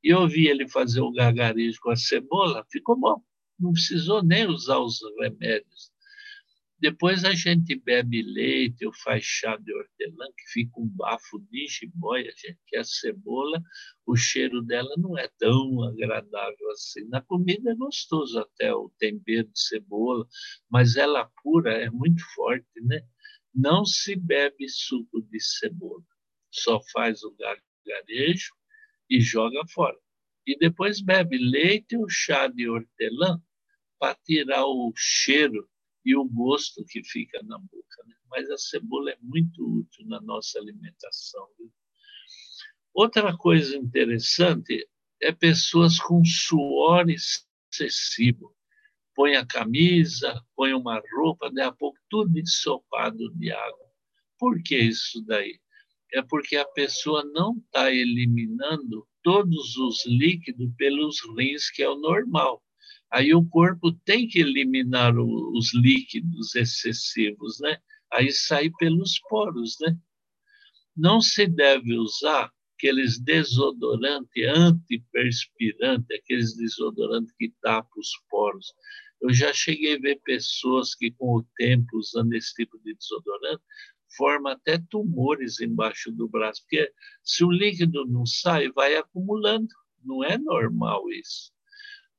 E 0.03 0.09
eu 0.09 0.27
vi 0.27 0.47
ele 0.47 0.67
fazer 0.67 0.99
o 0.99 1.11
gargarejo 1.11 1.79
com 1.81 1.91
a 1.91 1.95
cebola, 1.95 2.65
ficou 2.69 2.99
bom. 2.99 3.23
Não 3.57 3.71
precisou 3.71 4.21
nem 4.21 4.45
usar 4.45 4.79
os 4.79 4.99
remédios. 5.19 5.91
Depois 6.83 7.23
a 7.23 7.33
gente 7.33 7.75
bebe 7.75 8.21
leite 8.21 8.85
ou 8.85 8.91
faz 8.91 9.23
chá 9.23 9.55
de 9.55 9.73
hortelã, 9.73 10.25
que 10.37 10.51
fica 10.51 10.81
um 10.81 10.89
bafo 10.89 11.39
de 11.49 11.65
jiboia, 11.65 12.29
gente, 12.35 12.59
que 12.67 12.75
a 12.75 12.83
cebola, 12.83 13.63
o 14.05 14.17
cheiro 14.17 14.61
dela 14.61 14.93
não 14.97 15.17
é 15.17 15.29
tão 15.39 15.81
agradável 15.81 16.71
assim. 16.71 17.07
Na 17.07 17.21
comida 17.21 17.71
é 17.71 17.75
gostoso 17.75 18.37
até 18.37 18.75
o 18.75 18.91
tempero 18.99 19.47
de 19.47 19.61
cebola, 19.61 20.27
mas 20.69 20.97
ela 20.97 21.31
pura 21.41 21.71
é 21.71 21.89
muito 21.89 22.21
forte, 22.35 22.81
né? 22.81 22.99
Não 23.55 23.85
se 23.85 24.17
bebe 24.17 24.67
suco 24.67 25.21
de 25.21 25.39
cebola 25.39 26.03
só 26.51 26.81
faz 26.91 27.23
o 27.23 27.33
gargarejo 27.33 28.53
e 29.09 29.21
joga 29.21 29.65
fora. 29.69 29.97
E 30.45 30.57
depois 30.57 30.99
bebe 30.99 31.37
leite 31.37 31.95
ou 31.95 32.09
chá 32.09 32.47
de 32.47 32.67
hortelã 32.67 33.41
para 33.97 34.15
tirar 34.25 34.65
o 34.65 34.91
cheiro 34.97 35.65
e 36.05 36.15
o 36.15 36.25
gosto 36.25 36.83
que 36.85 37.03
fica 37.03 37.41
na 37.43 37.57
boca. 37.57 38.03
Né? 38.05 38.15
Mas 38.29 38.49
a 38.49 38.57
cebola 38.57 39.11
é 39.11 39.17
muito 39.21 39.79
útil 39.79 40.05
na 40.07 40.21
nossa 40.21 40.59
alimentação. 40.59 41.47
Outra 42.93 43.35
coisa 43.37 43.75
interessante 43.75 44.87
é 45.21 45.31
pessoas 45.31 45.99
com 45.99 46.23
suor 46.23 47.05
excessivo. 47.09 48.55
Põe 49.15 49.35
a 49.35 49.45
camisa, 49.45 50.43
põe 50.55 50.73
uma 50.73 51.01
roupa, 51.15 51.51
daí 51.51 51.65
a 51.65 51.71
pouco 51.71 51.97
tudo 52.09 52.37
ensopado 52.37 53.31
de 53.35 53.51
água. 53.51 53.91
Por 54.39 54.61
que 54.61 54.77
isso 54.77 55.23
daí? 55.25 55.59
é 56.13 56.21
porque 56.21 56.55
a 56.55 56.65
pessoa 56.65 57.25
não 57.33 57.57
está 57.57 57.91
eliminando 57.91 59.05
todos 59.23 59.75
os 59.77 60.05
líquidos 60.05 60.71
pelos 60.77 61.17
rins, 61.35 61.71
que 61.71 61.81
é 61.81 61.89
o 61.89 61.95
normal. 61.95 62.62
Aí 63.13 63.31
o 63.31 63.45
corpo 63.45 63.91
tem 64.05 64.27
que 64.27 64.39
eliminar 64.39 65.13
os 65.19 65.71
líquidos 65.75 66.55
excessivos, 66.55 67.59
né? 67.59 67.77
Aí 68.11 68.31
sai 68.31 68.71
pelos 68.79 69.19
poros, 69.29 69.77
né? 69.81 69.95
Não 70.97 71.21
se 71.21 71.45
deve 71.45 71.95
usar 71.95 72.51
aqueles 72.75 73.19
desodorantes 73.19 74.47
antiperspirantes, 74.55 76.07
aqueles 76.09 76.57
desodorantes 76.57 77.31
que 77.37 77.53
tapam 77.61 77.99
os 77.99 78.09
poros. 78.31 78.73
Eu 79.21 79.31
já 79.31 79.53
cheguei 79.53 79.95
a 79.95 79.99
ver 79.99 80.19
pessoas 80.23 80.95
que, 80.95 81.11
com 81.11 81.37
o 81.37 81.45
tempo, 81.55 81.95
usando 81.97 82.33
esse 82.33 82.51
tipo 82.55 82.79
de 82.79 82.95
desodorante, 82.95 83.63
forma 84.17 84.53
até 84.53 84.79
tumores 84.89 85.61
embaixo 85.61 86.11
do 86.11 86.27
braço, 86.27 86.61
porque 86.63 86.91
se 87.23 87.43
o 87.43 87.51
líquido 87.51 88.07
não 88.07 88.25
sai, 88.25 88.71
vai 88.71 88.95
acumulando. 88.95 89.67
Não 90.03 90.23
é 90.23 90.35
normal 90.37 91.11
isso. 91.11 91.52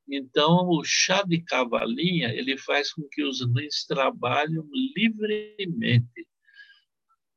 Então, 0.08 0.68
o 0.68 0.84
chá 0.84 1.22
de 1.22 1.40
cavalinha 1.40 2.32
ele 2.32 2.58
faz 2.58 2.92
com 2.92 3.02
que 3.10 3.22
os 3.24 3.40
rins 3.40 3.84
trabalhem 3.86 4.62
livremente. 4.96 6.28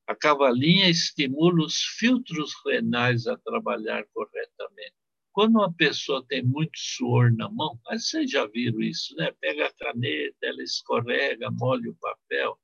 A 0.06 0.15
cavalinha 0.15 0.89
estimula 0.89 1.65
os 1.65 1.82
filtros 1.97 2.53
renais 2.65 3.27
a 3.27 3.38
trabalhar 3.38 4.06
corretamente. 4.13 4.93
Quando 5.32 5.56
uma 5.58 5.71
pessoa 5.73 6.25
tem 6.27 6.43
muito 6.43 6.77
suor 6.77 7.32
na 7.34 7.49
mão, 7.49 7.80
mas 7.86 8.10
vocês 8.10 8.32
já 8.32 8.45
viram 8.47 8.82
isso, 8.82 9.15
né? 9.15 9.32
Pega 9.39 9.67
a 9.67 9.73
caneta, 9.73 10.38
ela 10.41 10.63
escorrega, 10.63 11.51
molha 11.51 11.91
o 11.91 11.95
papel 11.95 12.58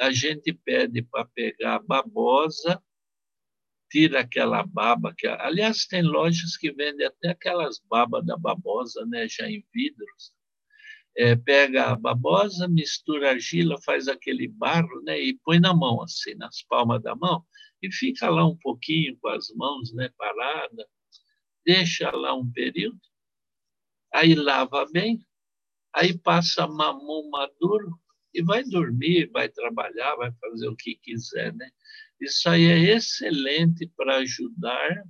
a 0.00 0.10
gente 0.10 0.52
pede 0.52 1.02
para 1.02 1.24
pegar 1.26 1.80
babosa, 1.80 2.82
tira 3.94 4.22
aquela 4.22 4.66
baba, 4.66 5.14
que 5.16 5.24
aliás 5.24 5.86
tem 5.86 6.02
lojas 6.02 6.56
que 6.56 6.72
vendem 6.72 7.06
até 7.06 7.28
aquelas 7.28 7.78
babas 7.78 8.26
da 8.26 8.36
babosa, 8.36 9.06
né, 9.06 9.28
já 9.28 9.48
em 9.48 9.64
vidros. 9.72 10.34
É, 11.16 11.36
pega 11.36 11.92
a 11.92 11.94
babosa, 11.94 12.66
mistura 12.66 13.30
argila, 13.30 13.80
faz 13.82 14.08
aquele 14.08 14.48
barro, 14.48 15.00
né, 15.04 15.20
e 15.20 15.38
põe 15.44 15.60
na 15.60 15.72
mão 15.72 16.02
assim, 16.02 16.34
nas 16.34 16.60
palmas 16.62 17.00
da 17.04 17.14
mão, 17.14 17.44
e 17.80 17.92
fica 17.92 18.28
lá 18.28 18.44
um 18.44 18.56
pouquinho 18.56 19.16
com 19.20 19.28
as 19.28 19.48
mãos, 19.54 19.94
né, 19.94 20.10
parada, 20.18 20.88
deixa 21.64 22.10
lá 22.10 22.34
um 22.34 22.50
período, 22.50 22.98
aí 24.12 24.34
lava 24.34 24.86
bem, 24.92 25.24
aí 25.94 26.18
passa 26.18 26.66
mamão 26.66 27.30
maduro, 27.30 27.96
e 28.34 28.42
vai 28.42 28.64
dormir, 28.64 29.30
vai 29.32 29.48
trabalhar, 29.48 30.16
vai 30.16 30.32
fazer 30.40 30.66
o 30.66 30.74
que 30.74 30.96
quiser, 30.96 31.54
né? 31.54 31.70
Isso 32.20 32.48
aí 32.48 32.64
é 32.66 32.78
excelente 32.96 33.86
para 33.96 34.16
ajudar 34.18 35.02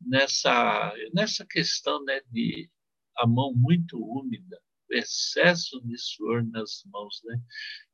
nessa 0.00 0.94
nessa 1.14 1.46
questão, 1.46 2.04
né, 2.04 2.20
de 2.30 2.70
a 3.18 3.26
mão 3.26 3.54
muito 3.54 3.98
úmida, 3.98 4.60
excesso 4.90 5.80
de 5.82 5.98
suor 5.98 6.44
nas 6.50 6.82
mãos, 6.92 7.20
né? 7.24 7.40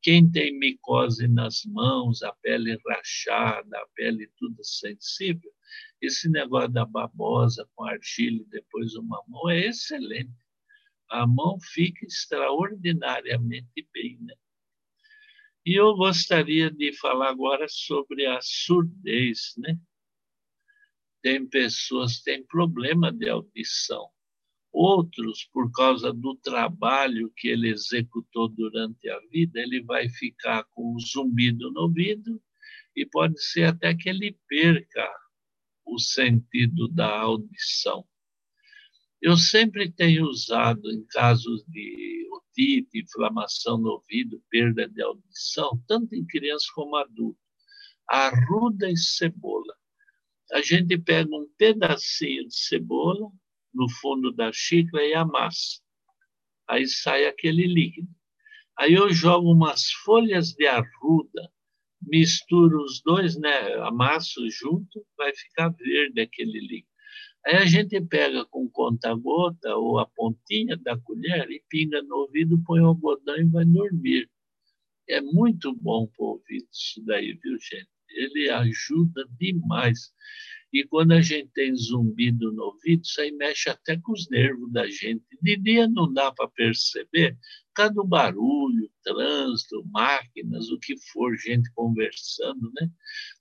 Quem 0.02 0.30
tem 0.30 0.58
micose 0.58 1.28
nas 1.28 1.64
mãos, 1.66 2.22
a 2.22 2.32
pele 2.42 2.78
rachada, 2.88 3.78
a 3.78 3.86
pele 3.96 4.30
tudo 4.38 4.64
sensível, 4.64 5.52
esse 6.02 6.28
negócio 6.30 6.70
da 6.72 6.86
babosa 6.86 7.68
com 7.76 7.84
argila 7.84 8.38
e 8.42 8.46
depois 8.50 8.94
uma 8.96 9.22
mão 9.28 9.50
é 9.50 9.66
excelente. 9.66 10.32
A 11.10 11.26
mão 11.26 11.58
fica 11.60 12.06
extraordinariamente 12.06 13.88
bem, 13.94 14.18
né? 14.22 14.34
E 15.68 15.74
eu 15.78 15.94
gostaria 15.94 16.70
de 16.70 16.94
falar 16.94 17.28
agora 17.28 17.66
sobre 17.68 18.24
a 18.24 18.38
surdez, 18.40 19.52
né? 19.58 19.78
Tem 21.20 21.46
pessoas 21.46 22.16
que 22.16 22.24
têm 22.24 22.46
problema 22.46 23.12
de 23.12 23.28
audição. 23.28 24.08
Outros, 24.72 25.44
por 25.52 25.70
causa 25.70 26.10
do 26.10 26.34
trabalho 26.36 27.30
que 27.36 27.48
ele 27.48 27.68
executou 27.68 28.48
durante 28.48 29.10
a 29.10 29.20
vida, 29.30 29.60
ele 29.60 29.82
vai 29.82 30.08
ficar 30.08 30.64
com 30.70 30.94
um 30.94 30.98
zumbido 31.00 31.70
no 31.70 31.82
ouvido 31.82 32.42
e 32.96 33.04
pode 33.04 33.38
ser 33.38 33.64
até 33.64 33.94
que 33.94 34.08
ele 34.08 34.38
perca 34.48 35.06
o 35.84 35.98
sentido 35.98 36.88
da 36.88 37.14
audição. 37.14 38.08
Eu 39.20 39.36
sempre 39.36 39.92
tenho 39.92 40.24
usado, 40.30 40.90
em 40.90 41.04
casos 41.08 41.62
de 41.68 42.17
otite, 42.38 43.00
inflamação 43.00 43.78
no 43.78 43.90
ouvido, 43.90 44.42
perda 44.50 44.88
de 44.88 45.02
audição, 45.02 45.82
tanto 45.86 46.14
em 46.14 46.26
crianças 46.26 46.70
como 46.70 46.96
adultos, 46.96 47.42
arruda 48.08 48.90
e 48.90 48.96
cebola. 48.96 49.74
A 50.52 50.62
gente 50.62 50.96
pega 50.98 51.28
um 51.34 51.46
pedacinho 51.58 52.46
de 52.48 52.56
cebola 52.56 53.30
no 53.74 53.88
fundo 54.00 54.32
da 54.32 54.50
xícara 54.52 55.04
e 55.04 55.14
amassa. 55.14 55.80
Aí 56.66 56.86
sai 56.86 57.26
aquele 57.26 57.66
líquido. 57.66 58.08
Aí 58.78 58.94
eu 58.94 59.12
jogo 59.12 59.52
umas 59.52 59.90
folhas 60.04 60.52
de 60.52 60.66
arruda, 60.66 61.52
misturo 62.00 62.82
os 62.82 63.02
dois, 63.02 63.36
né, 63.36 63.74
amasso 63.80 64.48
junto, 64.50 65.04
vai 65.16 65.34
ficar 65.34 65.70
verde 65.70 66.20
aquele 66.20 66.60
líquido. 66.60 66.87
Aí 67.48 67.56
a 67.56 67.64
gente 67.64 67.98
pega 68.02 68.44
com 68.44 68.68
conta-gota 68.68 69.74
ou 69.74 69.98
a 69.98 70.04
pontinha 70.04 70.76
da 70.76 70.98
colher 70.98 71.50
e 71.50 71.64
pinga 71.66 72.02
no 72.02 72.16
ouvido, 72.16 72.62
põe 72.62 72.82
o 72.82 72.88
algodão 72.88 73.38
e 73.38 73.44
vai 73.44 73.64
dormir. 73.64 74.28
É 75.08 75.22
muito 75.22 75.74
bom 75.74 76.06
para 76.08 76.24
o 76.26 76.28
ouvido 76.32 76.68
isso 76.70 77.02
daí, 77.06 77.32
viu, 77.42 77.58
gente? 77.58 77.88
Ele 78.10 78.50
ajuda 78.50 79.26
demais. 79.40 80.12
E 80.72 80.84
quando 80.84 81.12
a 81.12 81.20
gente 81.22 81.50
tem 81.54 81.74
zumbido 81.74 82.52
no 82.52 82.64
ouvido, 82.64 83.02
isso 83.02 83.20
aí 83.20 83.32
mexe 83.32 83.70
até 83.70 83.96
com 83.96 84.12
os 84.12 84.28
nervos 84.28 84.70
da 84.70 84.86
gente. 84.86 85.24
De 85.40 85.56
dia 85.56 85.88
não 85.88 86.12
dá 86.12 86.30
para 86.30 86.48
perceber, 86.48 87.34
por 87.68 87.74
causa 87.74 87.94
do 87.94 88.04
barulho, 88.04 88.90
trânsito, 89.02 89.82
máquinas, 89.90 90.68
o 90.70 90.78
que 90.78 90.94
for, 91.10 91.34
gente 91.38 91.72
conversando, 91.74 92.70
né? 92.78 92.90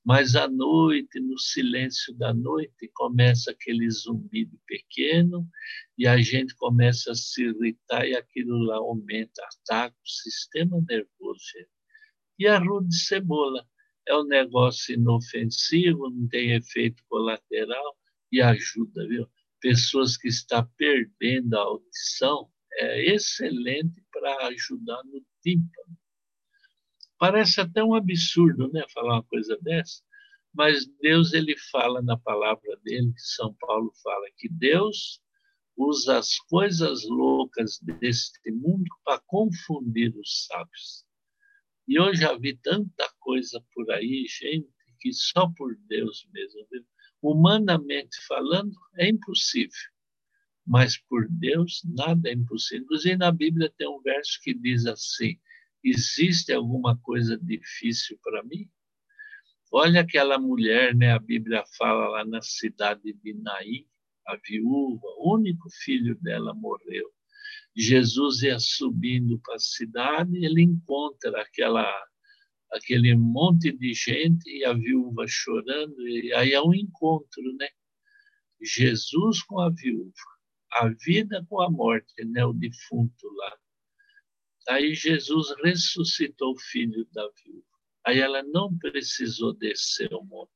Mas 0.05 0.35
à 0.35 0.47
noite, 0.47 1.19
no 1.19 1.37
silêncio 1.37 2.15
da 2.17 2.33
noite, 2.33 2.89
começa 2.93 3.51
aquele 3.51 3.89
zumbido 3.89 4.57
pequeno 4.65 5.45
e 5.97 6.07
a 6.07 6.17
gente 6.19 6.55
começa 6.55 7.11
a 7.11 7.15
se 7.15 7.43
irritar 7.43 8.07
e 8.07 8.15
aquilo 8.15 8.57
lá 8.59 8.77
aumenta, 8.77 9.43
ataca 9.43 9.95
o 9.95 10.09
sistema 10.09 10.81
nervoso, 10.87 11.39
gente. 11.53 11.69
E 12.39 12.47
a 12.47 12.57
rude 12.57 12.95
cebola 12.95 13.65
é 14.07 14.15
um 14.15 14.25
negócio 14.25 14.95
inofensivo, 14.95 16.09
não 16.09 16.27
tem 16.27 16.53
efeito 16.53 17.03
colateral 17.09 17.97
e 18.31 18.41
ajuda, 18.41 19.07
viu? 19.07 19.27
Pessoas 19.61 20.17
que 20.17 20.27
estão 20.27 20.67
perdendo 20.77 21.55
a 21.55 21.61
audição, 21.61 22.49
é 22.79 23.13
excelente 23.13 24.03
para 24.11 24.47
ajudar 24.47 25.01
no 25.05 25.23
tímpano. 25.41 25.97
Parece 27.17 27.59
até 27.61 27.83
um 27.83 27.95
absurdo, 27.95 28.71
né, 28.71 28.85
falar 28.93 29.15
uma 29.15 29.23
coisa 29.23 29.57
dessa, 29.61 30.03
mas 30.53 30.85
Deus 31.01 31.33
ele 31.33 31.57
fala 31.71 32.01
na 32.01 32.17
palavra 32.17 32.77
dele, 32.83 33.11
São 33.17 33.55
Paulo 33.59 33.91
fala 34.03 34.27
que 34.37 34.47
Deus 34.47 35.19
usa 35.75 36.17
as 36.17 36.37
coisas 36.49 37.03
loucas 37.07 37.79
deste 37.81 38.51
mundo 38.51 38.85
para 39.03 39.19
confundir 39.25 40.15
os 40.15 40.45
sábios. 40.45 41.06
E 41.87 41.95
eu 41.95 42.13
já 42.13 42.37
vi 42.37 42.55
tanta 42.57 43.09
coisa 43.19 43.63
por 43.73 43.89
aí, 43.91 44.25
gente, 44.27 44.69
que 44.99 45.13
só 45.13 45.49
por 45.55 45.75
Deus 45.87 46.27
mesmo, 46.33 46.67
humanamente 47.21 48.17
falando, 48.27 48.73
é 48.97 49.09
impossível. 49.09 49.91
Mas 50.65 50.97
por 50.97 51.27
Deus, 51.29 51.81
nada 51.85 52.29
é 52.29 52.33
impossível. 52.33 52.83
Inclusive, 52.83 53.15
na 53.15 53.31
Bíblia 53.31 53.73
tem 53.77 53.87
um 53.87 54.01
verso 54.01 54.39
que 54.43 54.53
diz 54.53 54.85
assim: 54.85 55.39
Existe 55.81 56.51
alguma 56.51 56.97
coisa 56.97 57.37
difícil 57.37 58.19
para 58.21 58.43
mim? 58.43 58.69
Olha 59.71 60.01
aquela 60.01 60.37
mulher, 60.37 60.93
né? 60.93 61.13
A 61.13 61.19
Bíblia 61.19 61.63
fala 61.77 62.09
lá 62.09 62.25
na 62.25 62.41
cidade 62.41 63.13
de 63.13 63.33
Naim, 63.33 63.87
a 64.25 64.35
viúva, 64.35 65.07
o 65.19 65.35
único 65.35 65.69
filho 65.69 66.15
dela 66.21 66.53
morreu. 66.53 67.09
Jesus 67.79 68.41
ia 68.41 68.59
subindo 68.59 69.39
para 69.39 69.55
a 69.55 69.59
cidade, 69.59 70.43
ele 70.43 70.63
encontra 70.63 71.41
aquela 71.41 71.87
aquele 72.71 73.15
monte 73.15 73.71
de 73.71 73.93
gente 73.93 74.49
e 74.49 74.65
a 74.65 74.73
viúva 74.73 75.25
chorando, 75.27 76.05
e 76.07 76.33
aí 76.33 76.51
é 76.51 76.61
um 76.61 76.73
encontro, 76.73 77.55
né? 77.57 77.69
Jesus 78.61 79.43
com 79.43 79.59
a 79.59 79.69
viúva, 79.69 80.11
a 80.73 80.89
vida 80.89 81.45
com 81.47 81.61
a 81.61 81.69
morte, 81.69 82.25
né? 82.25 82.43
O 82.43 82.51
defunto 82.51 83.27
lá. 83.35 83.57
Aí 84.69 84.93
Jesus 84.95 85.53
ressuscitou 85.63 86.53
o 86.53 86.59
filho 86.59 87.07
da 87.13 87.29
viúva. 87.43 87.63
Aí 88.05 88.19
ela 88.19 88.41
não 88.43 88.75
precisou 88.77 89.53
descer 89.53 90.13
o 90.13 90.23
monte. 90.23 90.51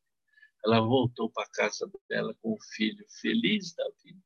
Ela 0.65 0.81
voltou 0.81 1.29
para 1.29 1.43
a 1.43 1.51
casa 1.51 1.89
dela 2.09 2.35
com 2.41 2.53
o 2.53 2.63
filho 2.75 3.05
feliz 3.21 3.73
da 3.73 3.85
vida. 4.03 4.19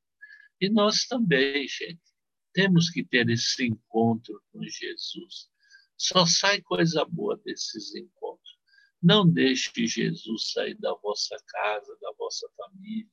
E 0.61 0.69
nós 0.69 1.05
também, 1.05 1.67
gente, 1.67 2.14
temos 2.55 2.89
que 2.89 3.03
ter 3.03 3.29
esse 3.29 3.67
encontro 3.67 4.41
com 4.51 4.63
Jesus. 4.63 5.49
Só 5.95 6.25
sai 6.25 6.61
coisa 6.61 7.05
boa 7.05 7.37
desses 7.45 7.93
encontros. 7.93 8.57
Não 9.03 9.29
deixe 9.29 9.85
Jesus 9.85 10.53
sair 10.53 10.75
da 10.79 10.93
vossa 10.95 11.37
casa, 11.47 11.95
da 12.01 12.11
vossa 12.17 12.49
família. 12.57 13.11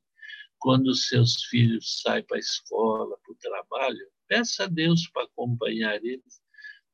Quando 0.58 0.94
seus 0.94 1.44
filhos 1.44 2.00
saem 2.00 2.24
para 2.24 2.38
a 2.38 2.40
escola, 2.40 3.18
para 3.18 3.32
o 3.32 3.36
trabalho, 3.36 4.10
peça 4.26 4.64
a 4.64 4.68
Deus 4.68 5.08
para 5.08 5.24
acompanhar 5.24 6.02
eles 6.02 6.40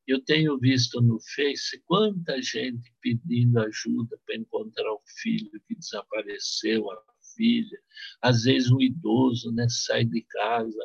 eu 0.08 0.24
tenho 0.24 0.58
visto 0.58 1.02
no 1.02 1.20
Face 1.20 1.78
quanta 1.84 2.40
gente 2.40 2.90
pedindo 3.02 3.60
ajuda 3.60 4.18
para 4.24 4.36
encontrar 4.36 4.90
o 4.90 5.02
filho 5.20 5.50
que 5.68 5.74
desapareceu, 5.74 6.90
a 6.90 6.96
filha. 7.36 7.78
Às 8.22 8.44
vezes 8.44 8.70
um 8.70 8.80
idoso 8.80 9.52
né, 9.52 9.68
sai 9.68 10.06
de 10.06 10.22
casa. 10.22 10.82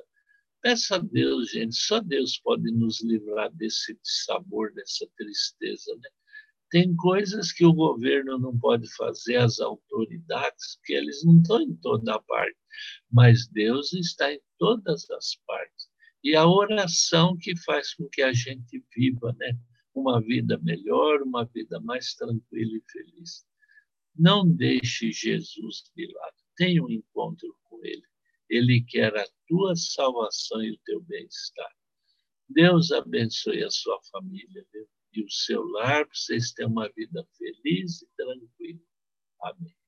Peça 0.63 0.95
a 0.95 0.99
Deus, 0.99 1.51
gente, 1.51 1.75
só 1.75 1.99
Deus 1.99 2.39
pode 2.39 2.71
nos 2.71 3.03
livrar 3.03 3.53
desse 3.53 3.99
sabor, 4.01 4.73
dessa 4.73 5.05
tristeza. 5.17 5.93
Né? 5.95 6.09
Tem 6.71 6.95
coisas 6.95 7.51
que 7.51 7.65
o 7.65 7.73
governo 7.73 8.39
não 8.39 8.57
pode 8.57 8.87
fazer, 8.95 9.35
as 9.35 9.59
autoridades, 9.59 10.77
porque 10.77 10.93
eles 10.93 11.21
não 11.25 11.41
estão 11.41 11.61
em 11.61 11.75
toda 11.75 12.17
parte, 12.21 12.57
mas 13.11 13.45
Deus 13.49 13.91
está 13.91 14.31
em 14.31 14.39
todas 14.57 15.09
as 15.11 15.35
partes. 15.45 15.89
E 16.23 16.33
a 16.33 16.47
oração 16.47 17.37
que 17.37 17.57
faz 17.63 17.93
com 17.95 18.07
que 18.07 18.21
a 18.21 18.31
gente 18.31 18.81
viva 18.95 19.35
né? 19.37 19.59
uma 19.93 20.21
vida 20.21 20.57
melhor, 20.59 21.23
uma 21.23 21.43
vida 21.43 21.77
mais 21.81 22.15
tranquila 22.15 22.77
e 22.77 22.83
feliz. 22.89 23.45
Não 24.15 24.49
deixe 24.49 25.11
Jesus 25.11 25.91
de 25.93 26.07
lado. 26.07 26.37
Tenha 26.55 26.81
um 26.81 26.89
encontro 26.89 27.53
com 27.65 27.83
Ele. 27.83 28.12
Ele 28.53 28.85
quer 28.87 29.15
a 29.17 29.25
tua 29.47 29.75
salvação 29.75 30.63
e 30.63 30.71
o 30.71 30.79
teu 30.85 31.01
bem-estar. 31.01 31.71
Deus 32.47 32.91
abençoe 32.91 33.63
a 33.63 33.71
sua 33.71 33.99
família 34.11 34.65
viu? 34.71 34.87
e 35.13 35.23
o 35.23 35.29
seu 35.29 35.63
lar, 35.63 36.05
para 36.05 36.15
vocês 36.15 36.51
terem 36.51 36.71
uma 36.71 36.89
vida 36.89 37.25
feliz 37.37 38.01
e 38.01 38.07
tranquila. 38.15 38.79
Amém. 39.41 39.82